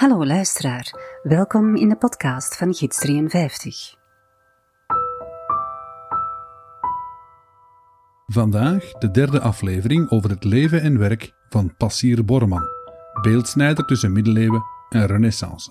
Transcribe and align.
Hallo 0.00 0.26
luisteraar, 0.26 1.18
welkom 1.22 1.76
in 1.76 1.88
de 1.88 1.96
podcast 1.96 2.56
van 2.56 2.74
Gids 2.74 2.98
53. 2.98 3.94
Vandaag 8.26 8.92
de 8.92 9.10
derde 9.10 9.40
aflevering 9.40 10.10
over 10.10 10.30
het 10.30 10.44
leven 10.44 10.82
en 10.82 10.98
werk 10.98 11.32
van 11.48 11.76
Passier 11.76 12.24
Borman, 12.24 12.64
beeldsnijder 13.22 13.84
tussen 13.84 14.12
middeleeuwen 14.12 14.62
en 14.88 15.06
renaissance. 15.06 15.70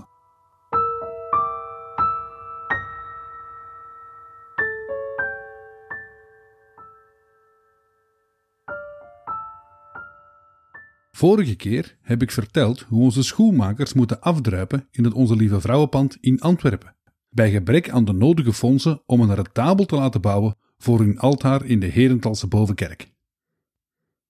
Vorige 11.20 11.56
keer 11.56 11.98
heb 12.02 12.22
ik 12.22 12.32
verteld 12.32 12.82
hoe 12.82 13.02
onze 13.02 13.24
schoenmakers 13.24 13.94
moeten 13.94 14.22
afdruipen 14.22 14.88
in 14.92 15.04
het 15.04 15.14
Onze 15.14 15.36
Lieve 15.36 15.62
Vrouwenpand 15.62 16.18
in 16.22 16.40
Antwerpen, 16.40 16.96
bij 17.30 17.52
gebrek 17.52 17.90
aan 17.90 18.06
de 18.06 18.14
nodige 18.14 18.54
fondsen 18.54 19.02
om 19.06 19.22
een 19.22 19.36
retabel 19.36 19.86
te 19.86 19.96
laten 19.96 20.22
bouwen 20.22 20.56
voor 20.78 21.00
hun 21.00 21.20
altaar 21.20 21.66
in 21.66 21.80
de 21.80 21.86
Herentalse 21.86 22.48
Bovenkerk. 22.48 23.12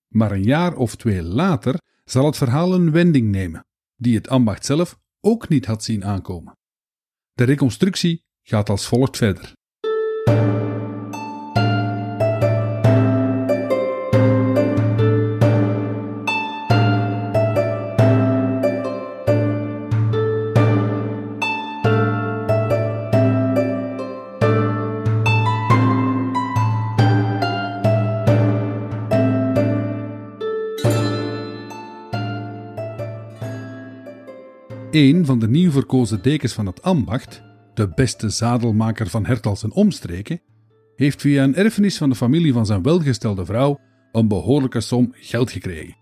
Maar 0.08 0.32
een 0.32 0.42
jaar 0.42 0.76
of 0.76 0.96
twee 0.96 1.22
later 1.22 1.80
zal 2.04 2.26
het 2.26 2.36
verhaal 2.36 2.74
een 2.74 2.90
wending 2.90 3.30
nemen, 3.30 3.66
die 3.96 4.14
het 4.14 4.28
ambacht 4.28 4.64
zelf 4.64 4.98
ook 5.20 5.48
niet 5.48 5.66
had 5.66 5.84
zien 5.84 6.04
aankomen. 6.04 6.58
De 7.32 7.44
reconstructie 7.44 8.24
gaat 8.42 8.68
als 8.68 8.86
volgt 8.86 9.16
verder. 9.16 9.52
Een 35.00 35.24
van 35.24 35.38
de 35.38 35.48
nieuw 35.48 35.70
verkozen 35.70 36.22
dekens 36.22 36.52
van 36.52 36.66
het 36.66 36.82
ambacht, 36.82 37.42
de 37.74 37.88
beste 37.94 38.28
zadelmaker 38.28 39.06
van 39.06 39.26
Hertals 39.26 39.62
en 39.62 39.72
omstreken, 39.72 40.40
heeft 40.96 41.20
via 41.20 41.42
een 41.42 41.54
erfenis 41.54 41.96
van 41.96 42.08
de 42.08 42.14
familie 42.16 42.52
van 42.52 42.66
zijn 42.66 42.82
welgestelde 42.82 43.44
vrouw 43.44 43.80
een 44.12 44.28
behoorlijke 44.28 44.80
som 44.80 45.12
geld 45.12 45.50
gekregen. 45.50 45.96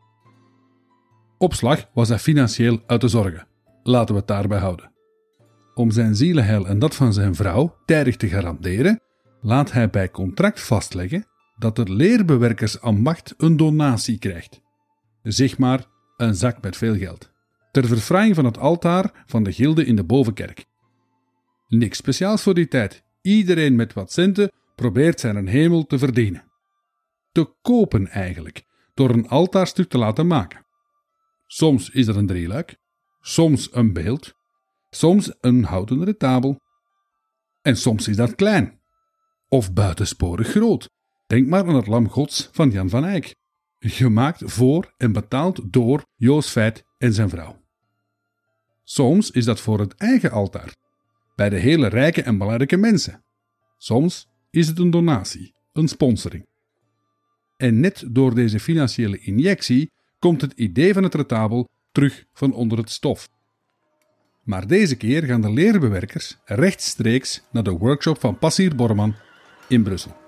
Opslag 1.38 1.88
was 1.94 2.08
hij 2.08 2.19
financieel 2.19 2.82
uit 2.86 3.00
de 3.00 3.08
zorgen. 3.08 3.46
Laten 3.82 4.14
we 4.14 4.20
het 4.20 4.28
daarbij 4.28 4.58
houden. 4.58 4.92
Om 5.74 5.91
zijn 5.91 6.16
zielenheil 6.16 6.66
en 6.66 6.78
dat 6.78 6.94
van 6.94 7.12
zijn 7.12 7.34
vrouw 7.34 7.76
tijdig 7.84 8.16
te 8.16 8.28
garanderen, 8.28 9.00
laat 9.41 9.72
hij 9.72 9.91
bij 9.91 10.10
contract 10.10 10.60
vastleggen 10.60 11.26
dat 11.56 11.76
het 11.76 11.88
leerbewerkersambacht 11.88 13.34
een 13.36 13.56
donatie 13.56 14.19
krijgt. 14.19 14.60
Zeg 15.22 15.58
maar 15.58 15.84
een 16.16 16.34
zak 16.34 16.62
met 16.62 16.76
veel 16.76 16.96
geld 16.96 17.36
ter 17.80 17.88
verfraaiing 17.88 18.34
van 18.34 18.44
het 18.44 18.58
altaar 18.58 19.24
van 19.26 19.42
de 19.42 19.52
gilde 19.52 19.84
in 19.84 19.96
de 19.96 20.04
bovenkerk. 20.04 20.66
Niks 21.68 21.98
speciaals 21.98 22.42
voor 22.42 22.54
die 22.54 22.68
tijd. 22.68 23.02
Iedereen 23.22 23.76
met 23.76 23.92
wat 23.92 24.12
centen 24.12 24.52
probeert 24.74 25.20
zijn 25.20 25.46
hemel 25.46 25.86
te 25.86 25.98
verdienen. 25.98 26.44
Te 27.32 27.54
kopen 27.62 28.08
eigenlijk, 28.08 28.64
door 28.94 29.10
een 29.10 29.28
altaarstuk 29.28 29.88
te 29.88 29.98
laten 29.98 30.26
maken. 30.26 30.66
Soms 31.46 31.90
is 31.90 32.06
er 32.06 32.16
een 32.16 32.26
drieluik, 32.26 32.76
soms 33.20 33.68
een 33.72 33.92
beeld, 33.92 34.34
soms 34.90 35.32
een 35.41 35.64
houten 35.64 36.04
retabel. 36.04 36.60
En 37.62 37.76
soms 37.76 38.08
is 38.08 38.16
dat 38.16 38.34
klein, 38.34 38.80
of 39.48 39.72
buitensporig 39.72 40.48
groot. 40.48 40.88
Denk 41.26 41.47
maar 41.47 41.66
aan 41.66 41.74
het 41.74 41.86
lam 41.86 42.08
gods 42.08 42.48
van 42.53 42.70
Jan 42.70 42.88
van 42.88 43.04
Eyck, 43.04 43.34
gemaakt 43.78 44.42
voor 44.44 44.94
en 44.97 45.12
betaald 45.12 45.72
door 45.72 46.04
Joos 46.16 46.48
Feit 46.48 46.84
en 46.98 47.12
zijn 47.12 47.28
vrouw. 47.28 47.66
Soms 48.91 49.31
is 49.31 49.44
dat 49.44 49.60
voor 49.60 49.81
het 49.81 49.94
eigen 49.94 50.31
altaar, 50.31 50.76
bij 51.37 51.49
de 51.49 51.56
hele 51.56 51.88
rijke 51.88 52.22
en 52.22 52.38
belangrijke 52.38 52.76
mensen. 52.76 53.25
Soms 53.78 54.28
is 54.50 54.69
het 54.69 54.78
een 54.78 54.91
donatie, 54.91 55.54
een 55.72 55.88
sponsoring. 55.88 56.47
En 57.56 57.81
net 57.81 58.04
door 58.06 58.34
deze 58.34 58.60
financiële 58.60 59.19
injectie 59.19 59.91
komt 60.19 60.41
het 60.41 60.53
idee 60.53 60.93
van 60.93 61.03
het 61.03 61.15
retabel 61.15 61.69
terug 61.93 62.25
van 62.32 62.53
onder 62.53 62.78
het 62.78 62.91
stof. 62.91 63.28
Maar 64.43 64.66
deze 64.66 64.97
keer 64.97 65.22
gaan 65.22 65.41
de 65.41 65.53
leerbewerkers 65.53 66.37
rechtstreeks 66.44 67.43
naar 67.53 67.62
de 67.62 67.71
workshop 67.71 68.21
van 68.21 68.38
Passier 68.38 68.75
Borman 68.75 69.15
in 69.69 69.82
Brussel. 69.82 70.28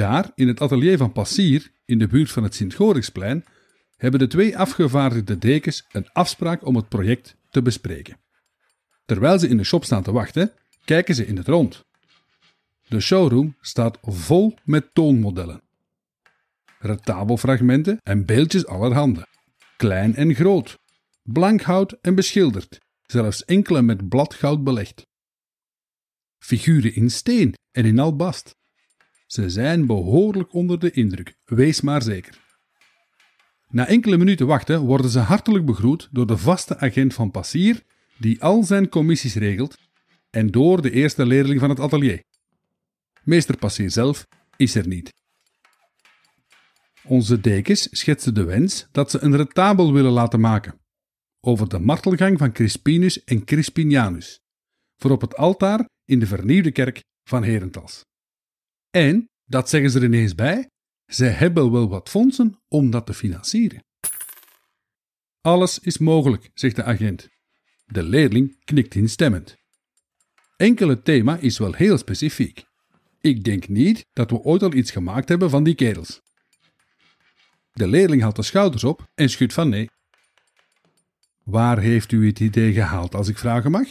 Daar, 0.00 0.30
in 0.34 0.48
het 0.48 0.60
atelier 0.60 0.96
van 0.98 1.12
Passier, 1.12 1.70
in 1.84 1.98
de 1.98 2.06
buurt 2.06 2.30
van 2.30 2.42
het 2.42 2.54
Sint-Goriksplein, 2.54 3.44
hebben 3.96 4.20
de 4.20 4.26
twee 4.26 4.58
afgevaardigde 4.58 5.38
dekens 5.38 5.86
een 5.92 6.08
afspraak 6.12 6.66
om 6.66 6.76
het 6.76 6.88
project 6.88 7.36
te 7.50 7.62
bespreken. 7.62 8.16
Terwijl 9.04 9.38
ze 9.38 9.48
in 9.48 9.56
de 9.56 9.64
shop 9.64 9.84
staan 9.84 10.02
te 10.02 10.12
wachten, 10.12 10.52
kijken 10.84 11.14
ze 11.14 11.26
in 11.26 11.36
het 11.36 11.48
rond. 11.48 11.84
De 12.88 13.00
showroom 13.00 13.56
staat 13.60 13.98
vol 14.02 14.54
met 14.64 14.94
toonmodellen. 14.94 15.62
Retabelfragmenten 16.78 17.98
en 18.02 18.26
beeldjes 18.26 18.66
allerhande. 18.66 19.26
Klein 19.76 20.14
en 20.14 20.34
groot. 20.34 20.78
Blank 21.22 21.62
hout 21.62 21.98
en 22.00 22.14
beschilderd. 22.14 22.78
Zelfs 23.02 23.44
enkele 23.44 23.82
met 23.82 24.08
bladgoud 24.08 24.64
belegd. 24.64 25.06
Figuren 26.38 26.94
in 26.94 27.10
steen 27.10 27.54
en 27.70 27.84
in 27.84 27.98
albast. 27.98 28.58
Ze 29.32 29.50
zijn 29.50 29.86
behoorlijk 29.86 30.52
onder 30.52 30.78
de 30.78 30.90
indruk, 30.90 31.34
wees 31.44 31.80
maar 31.80 32.02
zeker. 32.02 32.38
Na 33.68 33.86
enkele 33.86 34.16
minuten 34.16 34.46
wachten 34.46 34.80
worden 34.80 35.10
ze 35.10 35.18
hartelijk 35.18 35.64
begroet 35.64 36.08
door 36.10 36.26
de 36.26 36.36
vaste 36.36 36.78
agent 36.78 37.14
van 37.14 37.30
Passier, 37.30 37.82
die 38.18 38.42
al 38.42 38.62
zijn 38.62 38.88
commissies 38.88 39.34
regelt, 39.34 39.78
en 40.30 40.50
door 40.50 40.82
de 40.82 40.90
eerste 40.90 41.26
leerling 41.26 41.60
van 41.60 41.68
het 41.68 41.80
atelier. 41.80 42.22
Meester 43.22 43.56
Passier 43.56 43.90
zelf 43.90 44.26
is 44.56 44.74
er 44.74 44.86
niet. 44.86 45.12
Onze 47.04 47.40
dekens 47.40 47.88
schetsen 47.90 48.34
de 48.34 48.44
wens 48.44 48.88
dat 48.92 49.10
ze 49.10 49.20
een 49.20 49.36
retabel 49.36 49.92
willen 49.92 50.12
laten 50.12 50.40
maken 50.40 50.80
over 51.40 51.68
de 51.68 51.78
martelgang 51.78 52.38
van 52.38 52.52
Crispinus 52.52 53.24
en 53.24 53.44
Crispinianus, 53.44 54.40
voor 54.96 55.10
op 55.10 55.20
het 55.20 55.36
altaar 55.36 55.88
in 56.04 56.18
de 56.18 56.26
vernieuwde 56.26 56.72
kerk 56.72 57.00
van 57.24 57.42
Herentals. 57.42 58.08
En, 58.90 59.28
dat 59.44 59.68
zeggen 59.68 59.90
ze 59.90 59.98
er 59.98 60.04
ineens 60.04 60.34
bij, 60.34 60.70
ze 61.06 61.24
hebben 61.24 61.72
wel 61.72 61.88
wat 61.88 62.08
fondsen 62.08 62.60
om 62.68 62.90
dat 62.90 63.06
te 63.06 63.14
financieren. 63.14 63.84
Alles 65.40 65.78
is 65.78 65.98
mogelijk, 65.98 66.50
zegt 66.54 66.76
de 66.76 66.84
agent. 66.84 67.28
De 67.86 68.02
leerling 68.02 68.64
knikt 68.64 68.94
instemmend. 68.94 69.56
Enkel 70.56 70.88
het 70.88 71.04
thema 71.04 71.36
is 71.36 71.58
wel 71.58 71.72
heel 71.72 71.98
specifiek. 71.98 72.64
Ik 73.20 73.44
denk 73.44 73.68
niet 73.68 74.06
dat 74.12 74.30
we 74.30 74.38
ooit 74.42 74.62
al 74.62 74.74
iets 74.74 74.90
gemaakt 74.90 75.28
hebben 75.28 75.50
van 75.50 75.64
die 75.64 75.74
kerels. 75.74 76.20
De 77.72 77.88
leerling 77.88 78.22
haalt 78.22 78.36
de 78.36 78.42
schouders 78.42 78.84
op 78.84 79.10
en 79.14 79.30
schudt 79.30 79.52
van 79.52 79.68
nee. 79.68 79.90
Waar 81.44 81.78
heeft 81.78 82.12
u 82.12 82.26
het 82.26 82.40
idee 82.40 82.72
gehaald, 82.72 83.14
als 83.14 83.28
ik 83.28 83.38
vragen 83.38 83.70
mag? 83.70 83.88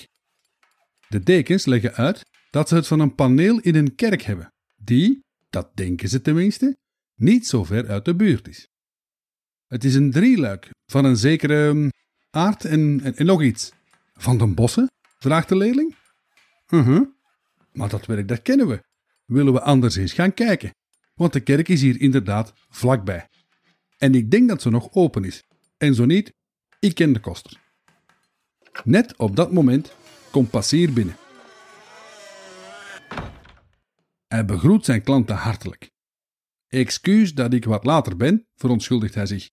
De 1.08 1.20
dekens 1.20 1.66
leggen 1.66 1.94
uit 1.94 2.24
dat 2.50 2.68
ze 2.68 2.76
het 2.76 2.88
van 2.88 3.00
een 3.00 3.16
paneel 3.16 3.60
in 3.60 3.76
een 3.76 3.96
kerk 3.96 4.22
hebben, 4.22 4.54
die, 4.80 5.20
dat 5.50 5.72
denken 5.76 6.10
ze 6.10 6.22
tenminste, 6.22 6.78
niet 7.16 7.48
zo 7.48 7.64
ver 7.64 7.90
uit 7.90 8.06
de 8.06 8.16
buurt 8.16 8.48
is. 8.48 8.68
Het 9.68 9.84
is 9.84 9.96
een 9.96 10.12
drieluik 10.12 10.70
van 10.86 11.06
een 11.06 11.18
zekere 11.18 11.56
um, 11.56 11.90
aard 12.30 12.66
en, 12.66 13.02
en, 13.16 13.26
nog 13.26 13.42
iets. 13.42 13.72
Van 14.14 14.38
den 14.38 14.54
bossen? 14.54 14.88
vraagt 15.18 15.50
de 15.50 15.56
leerling. 15.56 15.96
Uh 16.70 16.86
-huh. 16.86 17.08
Maar 17.72 17.90
dat 17.90 18.06
werk, 18.06 18.28
dat 18.28 18.42
kennen 18.42 18.68
we. 18.68 18.84
Willen 19.26 19.54
we 19.54 19.62
anders 19.62 19.96
eens 19.96 20.14
gaan 20.14 20.34
kijken? 20.34 20.72
Want 21.14 21.34
de 21.34 21.40
kerk 21.40 21.68
is 21.68 21.82
hier 21.82 22.02
inderdaad 22.02 22.54
vlakbij. 22.70 23.28
En 23.98 24.16
ik 24.16 24.32
denk 24.32 24.50
dat 24.50 24.62
ze 24.62 24.70
nog 24.70 24.94
open 24.94 25.24
is. 25.24 25.44
En 25.78 25.96
zo 25.96 26.06
niet, 26.06 26.34
ik 26.80 26.96
ken 26.96 27.14
de 27.14 27.20
koster. 27.20 27.60
Net 28.84 29.18
op 29.18 29.36
dat 29.36 29.52
moment 29.52 29.94
komt 30.32 30.50
Passier 30.50 30.94
binnen. 30.94 31.16
Hij 34.30 34.46
begroet 34.46 34.86
zijn 34.86 35.04
klanten 35.04 35.36
hartelijk. 35.36 35.92
Excuus 36.68 37.34
dat 37.34 37.54
ik 37.54 37.66
wat 37.66 37.86
later 37.86 38.16
ben, 38.16 38.48
verontschuldigt 38.56 39.16
hij 39.16 39.26
zich. 39.26 39.50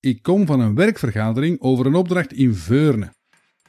Ik 0.00 0.22
kom 0.22 0.46
van 0.46 0.60
een 0.60 0.74
werkvergadering 0.74 1.60
over 1.60 1.86
een 1.86 1.94
opdracht 1.94 2.32
in 2.32 2.54
Veurne. 2.54 3.14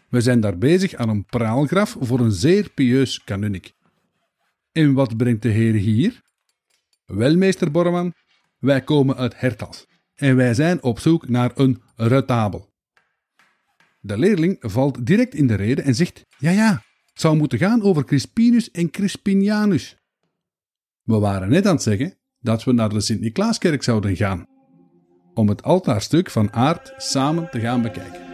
We 0.10 0.22
zijn 0.22 0.40
daar 0.40 0.58
bezig 0.58 0.94
aan 0.94 1.10
een 1.10 1.26
praalgraf 1.26 1.96
voor 2.00 2.20
een 2.20 2.32
zeer 2.32 2.70
pieus 2.70 3.24
kanunnik. 3.24 3.74
En 4.72 4.94
wat 4.94 5.18
brengt 5.18 5.42
de 5.42 5.50
heer 5.50 5.74
hier? 5.74 6.22
Wel, 7.06 7.36
meester 7.36 7.72
Borreman, 7.72 8.14
wij 8.60 8.82
komen 8.82 9.16
uit 9.16 9.40
Hertals 9.40 9.86
en 10.16 10.36
wij 10.36 10.54
zijn 10.54 10.84
op 10.84 11.00
zoek 11.00 11.30
naar 11.30 11.52
een 11.56 11.82
retabel. 11.96 12.70
De 14.00 14.18
leerling 14.18 14.58
valt 14.60 15.06
direct 15.06 15.34
in 15.34 15.48
de 15.48 15.56
rede 15.56 15.82
en 15.82 15.96
zegt: 15.96 16.26
Ja, 16.38 16.52
ja, 16.52 16.72
het 17.06 17.22
zou 17.22 17.38
moeten 17.38 17.60
gaan 17.60 17.82
over 17.82 18.06
Crispinus 18.06 18.72
en 18.72 18.90
Crispinianus. 18.90 19.96
We 21.08 21.20
waren 21.20 21.50
net 21.50 21.66
aan 21.66 21.74
het 21.74 21.84
zeggen 21.84 22.18
dat 22.40 22.64
we 22.64 22.72
naar 22.72 22.90
de 22.90 23.02
Sint-Niklaaskerk 23.02 23.84
zouden 23.84 24.16
gaan, 24.16 24.46
om 25.34 25.50
het 25.50 25.64
altaarstuk 25.64 26.30
van 26.30 26.54
Aard 26.54 26.94
samen 26.98 27.50
te 27.50 27.60
gaan 27.60 27.82
bekijken. 27.82 28.27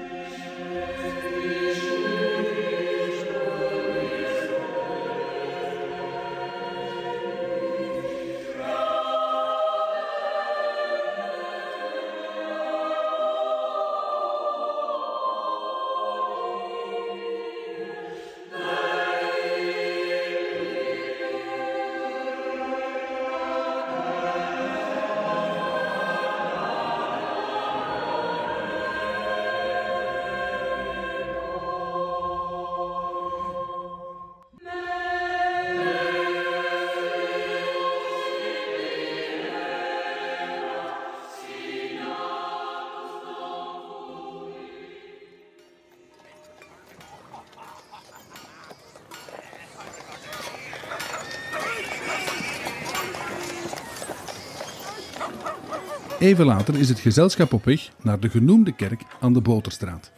Even 56.24 56.46
later 56.46 56.80
is 56.80 56.90
het 56.90 57.00
gezelschap 57.00 57.54
op 57.54 57.66
weg 57.66 57.92
naar 58.02 58.20
de 58.20 58.30
genoemde 58.30 58.72
kerk 58.72 59.04
aan 59.20 59.34
de 59.34 59.42
Boterstraat. 59.42 60.12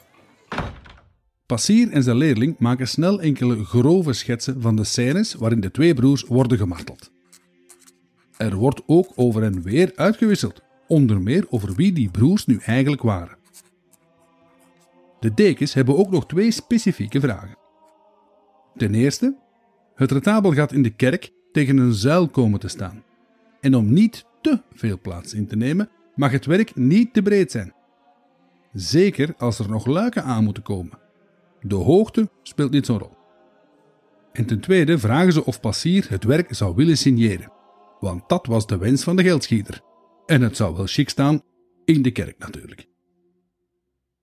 Passier 1.46 1.92
en 1.92 2.04
zijn 2.04 2.18
leerling 2.18 2.56
maken 2.60 2.88
snel 2.88 3.22
enkele 3.22 3.63
grove 3.63 4.13
schetsen 4.13 4.62
van 4.62 4.75
de 4.75 4.84
scènes 4.84 5.34
waarin 5.34 5.60
de 5.60 5.72
twee 5.72 5.94
broers 5.94 6.24
worden 6.24 6.57
gemarteld. 6.57 7.12
Er 8.38 8.56
wordt 8.56 8.81
ook 8.86 9.12
over 9.16 9.44
en 9.44 9.62
weer 9.62 9.92
uitgewisseld, 9.96 10.62
onder 10.88 11.22
meer 11.22 11.46
over 11.50 11.75
wie 11.75 11.94
die 11.94 12.10
broers 12.10 12.46
nu 12.46 12.58
eigenlijk 12.58 13.01
waren. 13.01 13.38
De 15.19 15.34
dekens 15.34 15.74
hebben 15.74 15.98
ook 15.98 16.12
nog 16.12 16.25
twee 16.25 16.51
specifieke 16.51 17.19
vragen. 17.19 17.58
Ten 18.75 18.94
eerste, 18.94 19.36
het 19.96 20.12
retabel 20.12 20.54
gaat 20.54 20.72
in 20.72 20.84
de 20.84 20.96
kerk 20.96 21.31
tegen 21.51 21.78
een 21.78 21.94
zuil 21.94 22.28
komen 22.28 22.60
te 22.60 22.68
staan. 22.68 23.04
En 23.62 23.75
om 23.75 23.94
niet 23.94 24.25
te 24.45 24.62
veel 24.74 25.00
plaats 25.00 25.33
in 25.33 25.47
te 25.47 25.56
nemen, 25.56 25.89
mag 26.15 26.31
het 26.31 26.45
werk 26.45 26.75
niet 26.75 27.13
te 27.13 27.21
breed 27.21 27.51
zijn. 27.51 27.74
Zeker 28.74 29.33
als 29.38 29.59
er 29.59 29.69
nog 29.69 29.86
luiken 29.86 30.24
aan 30.24 30.44
moeten 30.44 30.63
komen. 30.63 31.00
De 31.62 31.75
hoogte 31.75 32.30
speelt 32.44 32.71
niet 32.71 32.86
zo'n 32.86 32.97
rol. 32.97 33.18
En 34.31 34.45
ten 34.45 34.59
tweede 34.59 35.00
vragen 35.00 35.33
ze 35.33 35.45
of 35.45 35.59
Passier 35.59 36.06
het 36.09 36.24
werk 36.24 36.53
zou 36.53 36.75
willen 36.75 36.97
signeren, 36.97 37.51
want 38.00 38.30
dat 38.30 38.45
was 38.45 38.68
de 38.68 38.77
wens 38.77 39.03
van 39.03 39.15
de 39.15 39.24
geldschieter. 39.24 39.81
En 40.25 40.42
het 40.42 40.56
zou 40.56 40.75
wel 40.75 40.86
chic 40.86 41.09
staan, 41.09 41.41
in 41.86 42.01
de 42.01 42.12
kerk 42.12 42.38
natuurlijk. 42.38 42.88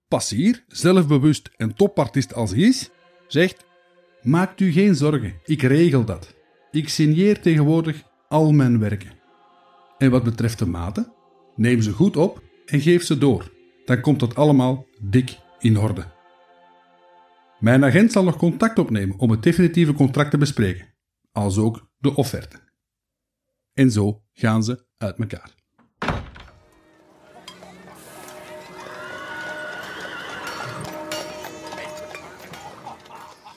Passier, 0.08 0.64
zelfbewust 0.68 1.50
en 1.56 1.74
topartist 1.74 2.34
als 2.34 2.50
hij 2.50 2.60
is, 2.60 2.90
zegt: 3.26 3.64
Maakt 4.22 4.60
u 4.60 4.72
geen 4.72 4.94
zorgen, 4.94 5.34
ik 5.44 5.62
regel 5.62 6.04
dat. 6.04 6.34
Ik 6.70 6.88
signeer 6.88 7.40
tegenwoordig 7.40 8.02
al 8.28 8.52
mijn 8.52 8.78
werken. 8.78 9.21
En 10.02 10.10
wat 10.10 10.22
betreft 10.22 10.58
de 10.58 10.66
maten, 10.66 11.12
neem 11.56 11.82
ze 11.82 11.92
goed 11.92 12.16
op 12.16 12.42
en 12.66 12.80
geef 12.80 13.02
ze 13.02 13.18
door. 13.18 13.52
Dan 13.84 14.00
komt 14.00 14.20
dat 14.20 14.34
allemaal 14.34 14.86
dik 15.00 15.38
in 15.58 15.78
orde. 15.78 16.04
Mijn 17.58 17.84
agent 17.84 18.12
zal 18.12 18.24
nog 18.24 18.36
contact 18.36 18.78
opnemen 18.78 19.18
om 19.18 19.30
het 19.30 19.42
definitieve 19.42 19.92
contract 19.92 20.30
te 20.30 20.38
bespreken, 20.38 20.86
als 21.32 21.58
ook 21.58 21.88
de 21.98 22.14
offerte. 22.14 22.60
En 23.72 23.90
zo 23.90 24.22
gaan 24.32 24.64
ze 24.64 24.86
uit 24.98 25.18
elkaar. 25.18 25.54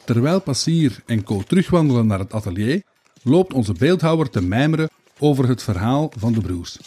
Terwijl 0.06 0.42
Passier 0.42 1.03
en 1.06 1.24
Co 1.24 1.42
terugwandelen 1.42 2.07
naar 2.07 2.19
het 2.19 2.33
atelier, 2.33 2.83
loopt 3.24 3.53
onze 3.53 3.74
beeldhouwer 3.74 4.30
te 4.30 4.42
mijmeren 4.42 4.89
over 5.19 5.47
het 5.47 5.63
verhaal 5.63 6.12
van 6.17 6.33
de 6.33 6.41
broers. 6.41 6.79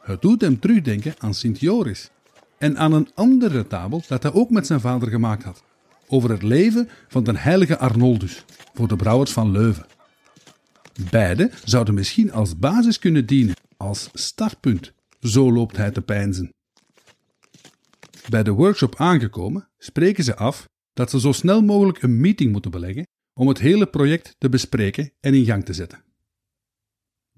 Het 0.00 0.22
doet 0.22 0.40
hem 0.40 0.58
terugdenken 0.58 1.14
aan 1.18 1.34
Sint 1.34 1.60
Joris 1.60 2.10
en 2.58 2.78
aan 2.78 2.92
een 2.92 3.10
andere 3.14 3.66
tabel 3.66 4.02
dat 4.08 4.22
hij 4.22 4.32
ook 4.32 4.50
met 4.50 4.66
zijn 4.66 4.80
vader 4.80 5.08
gemaakt 5.08 5.42
had, 5.42 5.62
over 6.06 6.30
het 6.30 6.42
leven 6.42 6.88
van 7.08 7.24
de 7.24 7.38
heilige 7.38 7.78
Arnoldus 7.78 8.44
voor 8.74 8.88
de 8.88 8.96
brouwers 8.96 9.32
van 9.32 9.50
Leuven. 9.50 9.86
Beide 11.10 11.50
zouden 11.64 11.94
misschien 11.94 12.32
als 12.32 12.58
basis 12.58 12.98
kunnen 12.98 13.26
dienen, 13.26 13.54
als 13.76 14.08
startpunt, 14.12 14.92
zo 15.20 15.52
loopt 15.52 15.76
hij 15.76 15.90
te 15.90 16.02
peinzen. 16.02 16.52
Bij 18.28 18.42
de 18.42 18.50
workshop 18.50 18.94
aangekomen 18.96 19.68
spreken 19.78 20.24
ze 20.24 20.36
af 20.36 20.64
dat 20.92 21.10
ze 21.10 21.20
zo 21.20 21.32
snel 21.32 21.62
mogelijk 21.62 22.02
een 22.02 22.20
meeting 22.20 22.52
moeten 22.52 22.70
beleggen 22.70 23.06
om 23.34 23.48
het 23.48 23.58
hele 23.58 23.86
project 23.86 24.34
te 24.38 24.48
bespreken 24.48 25.12
en 25.20 25.34
in 25.34 25.44
gang 25.44 25.64
te 25.64 25.72
zetten. 25.72 26.07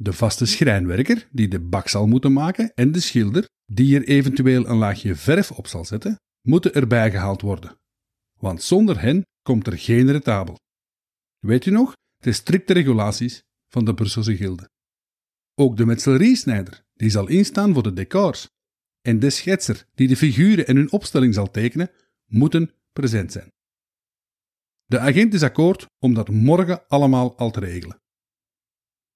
De 0.02 0.12
vaste 0.12 0.47
schrijnwerker 0.47 1.28
die 1.33 1.49
de 1.49 1.61
bak 1.61 1.88
zal 1.88 2.07
moeten 2.07 2.33
maken 2.33 2.75
en 2.75 2.92
de 2.92 3.00
schilder 3.00 3.49
die 3.66 3.97
er 3.97 4.09
eventueel 4.09 4.66
een 4.66 4.76
laagje 4.76 5.14
verf 5.14 5.50
op 5.50 5.66
zal 5.66 5.85
zetten, 5.85 6.21
moeten 6.40 6.75
erbij 6.75 7.11
gehaald 7.11 7.40
worden. 7.40 7.78
Want 8.38 8.62
zonder 8.62 9.00
hen 9.00 9.26
komt 9.42 9.66
er 9.66 9.78
geen 9.78 10.11
retabel. 10.11 10.59
Weet 11.38 11.66
u 11.66 11.71
nog, 11.71 11.92
de 12.16 12.33
strikte 12.33 12.73
regulaties 12.73 13.42
van 13.69 13.85
de 13.85 13.95
Brusselse 13.95 14.37
gilde. 14.37 14.71
Ook 15.54 15.76
de 15.76 15.87
metselieriesnijder, 15.87 16.85
die 16.95 17.11
zal 17.11 17.28
instaan 17.28 17.73
voor 17.73 17.83
de 17.83 17.92
decors, 17.92 18.49
en 19.00 19.19
de 19.19 19.30
schetser, 19.30 19.87
die 19.95 20.09
de 20.09 20.16
figuren 20.16 20.66
en 20.66 20.76
hun 20.76 20.92
opstelling 20.92 21.35
zal 21.35 21.50
tekenen, 21.50 21.90
moeten 22.26 22.71
present 22.92 23.33
zijn. 23.33 23.52
De 24.85 24.99
agent 24.99 25.35
is 25.35 25.42
akkoord 25.42 25.87
om 25.99 26.14
dat 26.14 26.28
morgen 26.28 26.88
allemaal 26.88 27.37
al 27.37 27.50
te 27.50 27.61
regelen. 27.61 28.00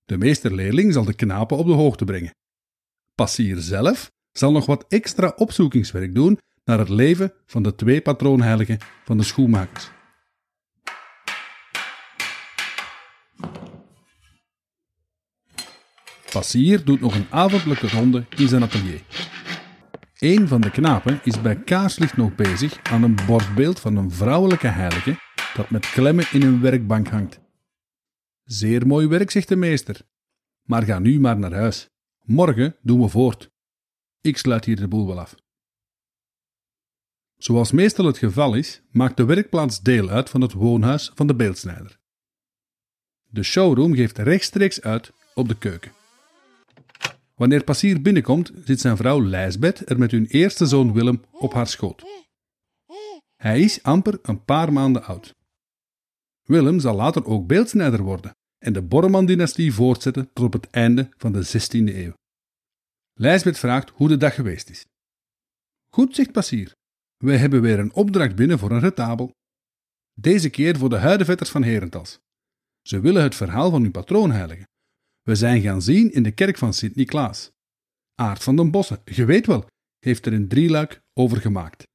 De 0.05 0.19
meesterleerling 0.19 0.93
zal 0.93 1.05
de 1.05 1.15
knapen 1.15 1.57
op 1.57 1.67
de 1.67 1.73
hoogte 1.73 2.05
brengen. 2.05 2.35
Passier 3.15 3.57
zelf 3.59 4.11
zal 4.33 4.53
nog 4.53 4.67
wat 4.67 4.85
extra 4.89 5.33
opzoekingswerk 5.37 6.15
doen 6.15 6.39
naar 6.65 6.79
het 6.79 6.89
leven 6.89 7.33
van 7.47 7.63
de 7.63 7.75
twee 7.75 8.01
patroonheiligen 8.01 8.79
van 9.05 9.17
de 9.17 9.23
schoenmakers. 9.23 9.91
Passier 16.31 16.85
doet 16.85 17.01
nog 17.01 17.15
een 17.15 17.27
avondelijke 17.31 17.89
ronde 17.89 18.25
in 18.37 18.49
zijn 18.49 18.63
atelier. 18.63 19.01
Een 20.19 20.49
van 20.49 20.61
de 20.61 20.71
knapen 20.71 21.21
is 21.25 21.41
bij 21.41 21.57
kaarslicht 21.57 22.17
nog 22.17 22.35
bezig 22.35 22.83
aan 22.83 23.03
een 23.03 23.17
bordbeeld 23.27 23.81
van 23.81 23.97
een 23.97 24.11
vrouwelijke 24.11 24.69
heilige 24.69 25.17
dat 25.55 25.71
met 25.71 25.91
klemmen 25.91 26.27
in 26.33 26.43
een 26.43 26.61
werkbank 26.61 27.09
hangt. 27.09 27.44
Zeer 28.45 28.87
mooi 28.87 29.07
werk, 29.07 29.31
zegt 29.31 29.49
de 29.49 29.57
meester. 29.57 30.01
Maar 30.63 30.83
ga 30.83 30.99
nu 30.99 31.21
maar 31.21 31.39
naar 31.39 31.53
huis. 31.53 31.89
Morgen 32.23 32.77
doen 32.83 33.01
we 33.01 33.09
voort. 33.09 33.51
Ik 34.21 34.37
sluit 34.37 34.65
hier 34.65 34.77
de 34.77 34.89
boel 34.89 35.07
wel 35.07 35.21
af. 35.21 35.35
Zoals 37.37 37.73
meestal 37.73 38.05
het 38.05 38.19
geval 38.19 38.55
is, 38.55 38.83
maakt 38.91 39.17
de 39.17 39.25
werkplaats 39.25 39.81
deel 39.81 40.09
uit 40.09 40.31
van 40.31 40.41
het 40.41 40.53
woonhuis 40.53 41.11
van 41.15 41.27
de 41.27 41.35
beeldsnijder. 41.35 41.99
De 43.29 43.43
showroom 43.43 43.95
geeft 43.95 44.19
rechtstreeks 44.19 44.81
uit 44.81 45.13
op 45.35 45.49
de 45.49 45.59
keuken. 45.59 45.93
Wanneer 47.35 47.65
Passier 47.65 48.03
binnenkomt, 48.03 48.53
zit 48.65 48.81
zijn 48.81 48.97
vrouw 48.97 49.23
Lijsbeth 49.23 49.91
er 49.91 49.99
met 49.99 50.11
hun 50.11 50.27
eerste 50.27 50.67
zoon 50.67 50.93
Willem 50.93 51.23
op 51.33 51.53
haar 51.53 51.67
schoot. 51.67 52.05
Hij 53.37 53.61
is 53.61 53.83
amper 53.83 54.19
een 54.23 54.45
paar 54.45 54.73
maanden 54.73 55.05
oud. 55.05 55.35
Willem 56.45 56.81
zal 56.81 56.95
later 56.95 57.25
ook 57.25 57.47
beeldsnijder 57.47 58.03
worden 58.03 58.37
en 58.59 58.73
de 58.73 58.83
Borreman-dynastie 58.83 59.73
voortzetten 59.73 60.33
tot 60.33 60.45
op 60.45 60.53
het 60.53 60.71
einde 60.71 61.09
van 61.17 61.33
de 61.33 61.47
16e 61.47 61.95
eeuw. 61.95 62.13
Lijsbeth 63.15 63.59
vraagt 63.59 63.91
hoe 63.91 64.09
de 64.09 64.17
dag 64.17 64.35
geweest 64.35 64.71
is. 64.71 64.87
Goed, 65.91 66.15
zegt 66.15 66.33
Passier. 66.33 66.73
Wij 67.17 67.37
hebben 67.37 67.61
weer 67.61 67.79
een 67.79 67.93
opdracht 67.93 68.37
binnen 68.37 68.59
voor 68.59 68.71
een 68.71 68.81
retabel. 68.81 69.31
Deze 70.15 70.51
keer 70.51 70.77
voor 70.77 70.89
de 70.89 70.97
huidenvetters 70.97 71.51
van 71.51 71.63
Herentals. 71.63 72.19
Ze 72.83 73.01
willen 73.01 73.23
het 73.23 73.35
verhaal 73.35 73.71
van 73.71 73.83
hun 73.83 73.91
patroon 73.91 74.31
heiligen. 74.31 74.69
We 75.23 75.35
zijn 75.35 75.63
gaan 75.63 75.83
zien 75.83 76.13
in 76.13 76.23
de 76.23 76.33
kerk 76.33 76.59
van 76.59 76.75
Sint-Niklaas. 76.75 77.51
Aard 78.15 78.43
van 78.43 78.57
den 78.57 78.71
Bossen, 78.71 79.03
je 79.05 79.25
weet 79.25 79.47
wel, 79.47 79.67
heeft 79.99 80.27
er 80.27 80.33
een 80.33 80.49
drieluik 80.49 81.01
over 81.13 81.41
gemaakt. 81.41 81.87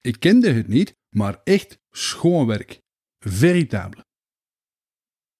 Ik 0.00 0.20
kende 0.20 0.52
het 0.52 0.68
niet, 0.68 0.94
maar 1.08 1.40
echt 1.44 1.78
schoon 1.90 2.46
werk. 2.46 2.81
Veritabele. 3.24 4.04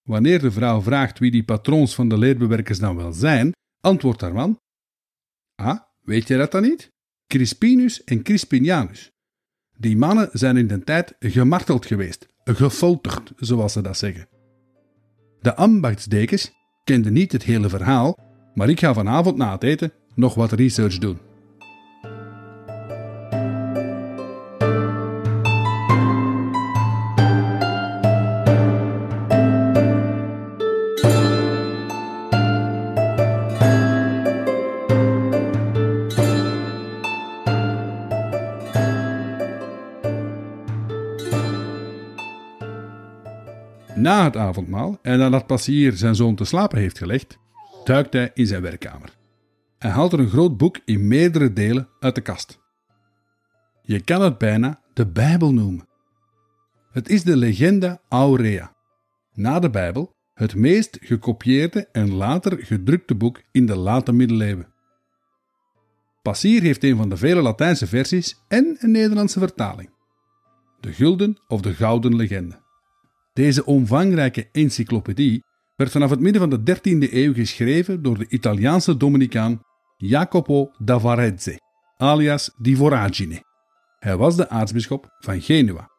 Wanneer 0.03 0.41
de 0.41 0.51
vrouw 0.51 0.83
vraagt 0.83 1.19
wie 1.19 1.31
die 1.31 1.45
patroons 1.45 1.95
van 1.95 2.09
de 2.09 2.19
leerbewerkers 2.19 2.79
dan 2.79 2.97
wel 2.97 3.13
zijn, 3.13 3.53
antwoordt 3.81 4.21
haar 4.21 4.33
man: 4.33 4.59
Ah, 5.55 5.81
weet 6.01 6.29
je 6.29 6.37
dat 6.37 6.53
dan 6.53 6.63
niet? 6.63 6.91
Crispinus 7.27 8.05
en 8.05 8.23
Crispinianus. 8.23 9.11
Die 9.77 9.97
mannen 9.97 10.29
zijn 10.33 10.57
in 10.57 10.67
de 10.67 10.85
tijd 10.85 11.15
gemarteld 11.19 11.87
geweest, 11.87 12.29
gefolterd, 12.45 13.33
zoals 13.37 13.73
ze 13.73 13.81
dat 13.81 13.97
zeggen. 13.97 14.29
De 15.41 15.55
ambachtsdekens 15.55 16.53
kenden 16.85 17.13
niet 17.13 17.33
het 17.33 17.43
hele 17.43 17.69
verhaal, 17.69 18.17
maar 18.55 18.69
ik 18.69 18.81
ga 18.81 18.95
vanavond 18.95 19.37
na 19.37 19.53
het 19.53 19.63
eten 19.63 19.93
nog 20.15 20.35
wat 20.35 20.53
research 20.53 20.99
doen. 20.99 21.32
Na 44.03 44.25
het 44.25 44.37
avondmaal 44.37 44.99
en 45.03 45.19
nadat 45.19 45.47
Passier 45.47 45.93
zijn 45.93 46.15
zoon 46.15 46.35
te 46.35 46.45
slapen 46.45 46.79
heeft 46.79 46.99
gelegd, 46.99 47.39
duikt 47.85 48.13
hij 48.13 48.31
in 48.35 48.47
zijn 48.47 48.63
werkkamer. 48.63 49.17
Hij 49.79 49.91
haalt 49.91 50.13
er 50.13 50.19
een 50.19 50.29
groot 50.29 50.57
boek 50.57 50.79
in 50.85 51.09
meerdere 51.09 51.53
delen 51.53 51.89
uit 52.01 52.15
de 52.15 52.21
kast. 52.21 52.61
Je 53.83 54.01
kan 54.01 54.23
het 54.23 54.39
bijna 54.39 54.81
de 54.95 55.07
Bijbel 55.07 55.53
noemen. 55.53 55.89
Het 56.91 57.09
is 57.09 57.23
de 57.23 57.37
Legenda 57.37 58.01
Aurea. 58.09 58.75
Na 59.35 59.59
de 59.59 59.71
Bijbel 59.71 60.13
het 60.35 60.55
meest 60.55 60.99
gekopieerde 61.01 61.89
en 61.93 62.13
later 62.13 62.59
gedrukte 62.59 63.15
boek 63.15 63.43
in 63.51 63.67
de 63.67 63.77
late 63.77 64.13
middeleeuwen. 64.13 64.73
Passier 66.23 66.63
heeft 66.63 66.85
een 66.85 66.97
van 66.97 67.09
de 67.09 67.17
vele 67.17 67.43
Latijnse 67.43 67.87
versies 67.87 68.37
en 68.49 68.77
een 68.79 68.91
Nederlandse 68.91 69.39
vertaling. 69.39 69.91
De 70.81 70.93
Gulden 70.93 71.39
of 71.49 71.61
de 71.61 71.75
Gouden 71.75 72.17
Legende. 72.17 72.62
Deze 73.33 73.65
omvangrijke 73.65 74.49
encyclopedie 74.53 75.45
werd 75.77 75.91
vanaf 75.91 76.11
het 76.11 76.21
midden 76.21 76.51
van 76.51 76.51
de 76.51 76.77
13e 76.77 77.13
eeuw 77.13 77.35
geschreven 77.35 78.03
door 78.03 78.19
de 78.19 78.29
Italiaanse 78.29 78.97
Dominicaan 78.97 79.61
Jacopo 79.97 80.71
da 80.79 81.01
Varese, 81.01 81.61
alias 81.97 82.51
di 82.59 82.77
Voragine. 82.77 83.43
Hij 83.99 84.17
was 84.17 84.37
de 84.37 84.49
aartsbisschop 84.49 85.07
van 85.19 85.41
Genua. 85.41 85.91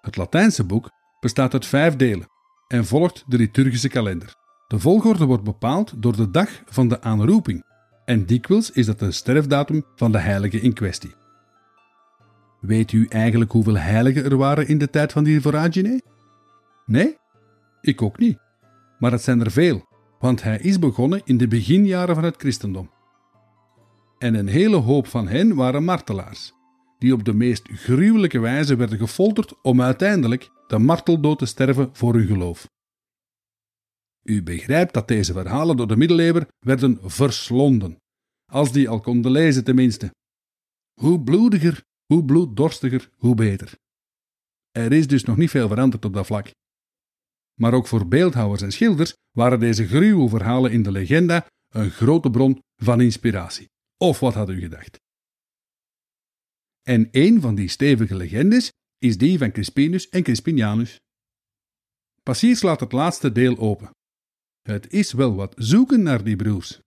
Het 0.00 0.16
Latijnse 0.16 0.64
boek 0.64 0.90
bestaat 1.20 1.52
uit 1.52 1.66
vijf 1.66 1.96
delen 1.96 2.26
en 2.68 2.84
volgt 2.84 3.24
de 3.26 3.36
liturgische 3.36 3.88
kalender. 3.88 4.34
De 4.66 4.78
volgorde 4.78 5.24
wordt 5.24 5.44
bepaald 5.44 6.02
door 6.02 6.16
de 6.16 6.30
dag 6.30 6.62
van 6.64 6.88
de 6.88 7.00
aanroeping 7.00 7.64
en 8.04 8.26
dikwijls 8.26 8.70
is 8.70 8.86
dat 8.86 8.98
de 8.98 9.10
sterfdatum 9.10 9.84
van 9.94 10.12
de 10.12 10.18
heilige 10.18 10.60
in 10.60 10.72
kwestie. 10.72 11.14
Weet 12.60 12.92
u 12.92 13.06
eigenlijk 13.08 13.52
hoeveel 13.52 13.78
heiligen 13.78 14.24
er 14.24 14.36
waren 14.36 14.68
in 14.68 14.78
de 14.78 14.90
tijd 14.90 15.12
van 15.12 15.24
die 15.24 15.40
Voragine? 15.40 16.12
Nee? 16.86 17.16
Ik 17.80 18.02
ook 18.02 18.18
niet. 18.18 18.38
Maar 18.98 19.12
het 19.12 19.22
zijn 19.22 19.40
er 19.40 19.50
veel, 19.50 19.86
want 20.18 20.42
hij 20.42 20.58
is 20.58 20.78
begonnen 20.78 21.20
in 21.24 21.36
de 21.36 21.48
beginjaren 21.48 22.14
van 22.14 22.24
het 22.24 22.36
christendom. 22.36 22.90
En 24.18 24.34
een 24.34 24.48
hele 24.48 24.76
hoop 24.76 25.06
van 25.06 25.28
hen 25.28 25.54
waren 25.54 25.84
martelaars, 25.84 26.52
die 26.98 27.12
op 27.12 27.24
de 27.24 27.34
meest 27.34 27.68
gruwelijke 27.68 28.38
wijze 28.38 28.76
werden 28.76 28.98
gefolterd 28.98 29.62
om 29.62 29.82
uiteindelijk 29.82 30.50
de 30.66 30.78
marteldood 30.78 31.38
te 31.38 31.46
sterven 31.46 31.90
voor 31.92 32.14
hun 32.14 32.26
geloof. 32.26 32.68
U 34.22 34.42
begrijpt 34.42 34.94
dat 34.94 35.08
deze 35.08 35.32
verhalen 35.32 35.76
door 35.76 35.86
de 35.86 35.96
middeleeuwen 35.96 36.46
werden 36.58 36.98
verslonden, 37.02 37.96
als 38.52 38.72
die 38.72 38.88
al 38.88 39.00
konden 39.00 39.30
lezen 39.30 39.64
tenminste. 39.64 40.14
Hoe 41.00 41.22
bloediger, 41.22 41.82
hoe 42.06 42.24
bloeddorstiger, 42.24 43.10
hoe 43.16 43.34
beter. 43.34 43.74
Er 44.70 44.92
is 44.92 45.06
dus 45.06 45.24
nog 45.24 45.36
niet 45.36 45.50
veel 45.50 45.68
veranderd 45.68 46.04
op 46.04 46.12
dat 46.12 46.26
vlak. 46.26 46.50
Maar 47.54 47.74
ook 47.74 47.86
voor 47.86 48.08
beeldhouwers 48.08 48.62
en 48.62 48.72
schilders 48.72 49.14
waren 49.30 49.60
deze 49.60 49.86
gruwelverhalen 49.86 50.72
in 50.72 50.82
de 50.82 50.90
legenda 50.90 51.46
een 51.68 51.90
grote 51.90 52.30
bron 52.30 52.62
van 52.76 53.00
inspiratie. 53.00 53.70
Of 53.96 54.20
wat 54.20 54.34
had 54.34 54.50
u 54.50 54.60
gedacht? 54.60 55.00
En 56.82 57.08
een 57.10 57.40
van 57.40 57.54
die 57.54 57.68
stevige 57.68 58.14
legendes 58.14 58.72
is 58.98 59.18
die 59.18 59.38
van 59.38 59.52
Crispinus 59.52 60.08
en 60.08 60.22
Crispinianus. 60.22 61.00
Passier 62.22 62.56
slaat 62.56 62.80
het 62.80 62.92
laatste 62.92 63.32
deel 63.32 63.58
open. 63.58 63.90
Het 64.62 64.92
is 64.92 65.12
wel 65.12 65.34
wat 65.34 65.54
zoeken 65.56 66.02
naar 66.02 66.24
die 66.24 66.36
broers. 66.36 66.80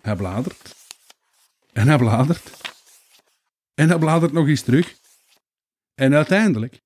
Hij 0.00 0.16
bladert. 0.16 0.74
En 1.72 1.88
hij 1.88 1.98
bladert. 1.98 2.74
En 3.74 3.88
hij 3.88 3.98
bladert 3.98 4.32
nog 4.32 4.48
eens 4.48 4.62
terug. 4.62 4.96
En 5.94 6.14
uiteindelijk 6.14 6.80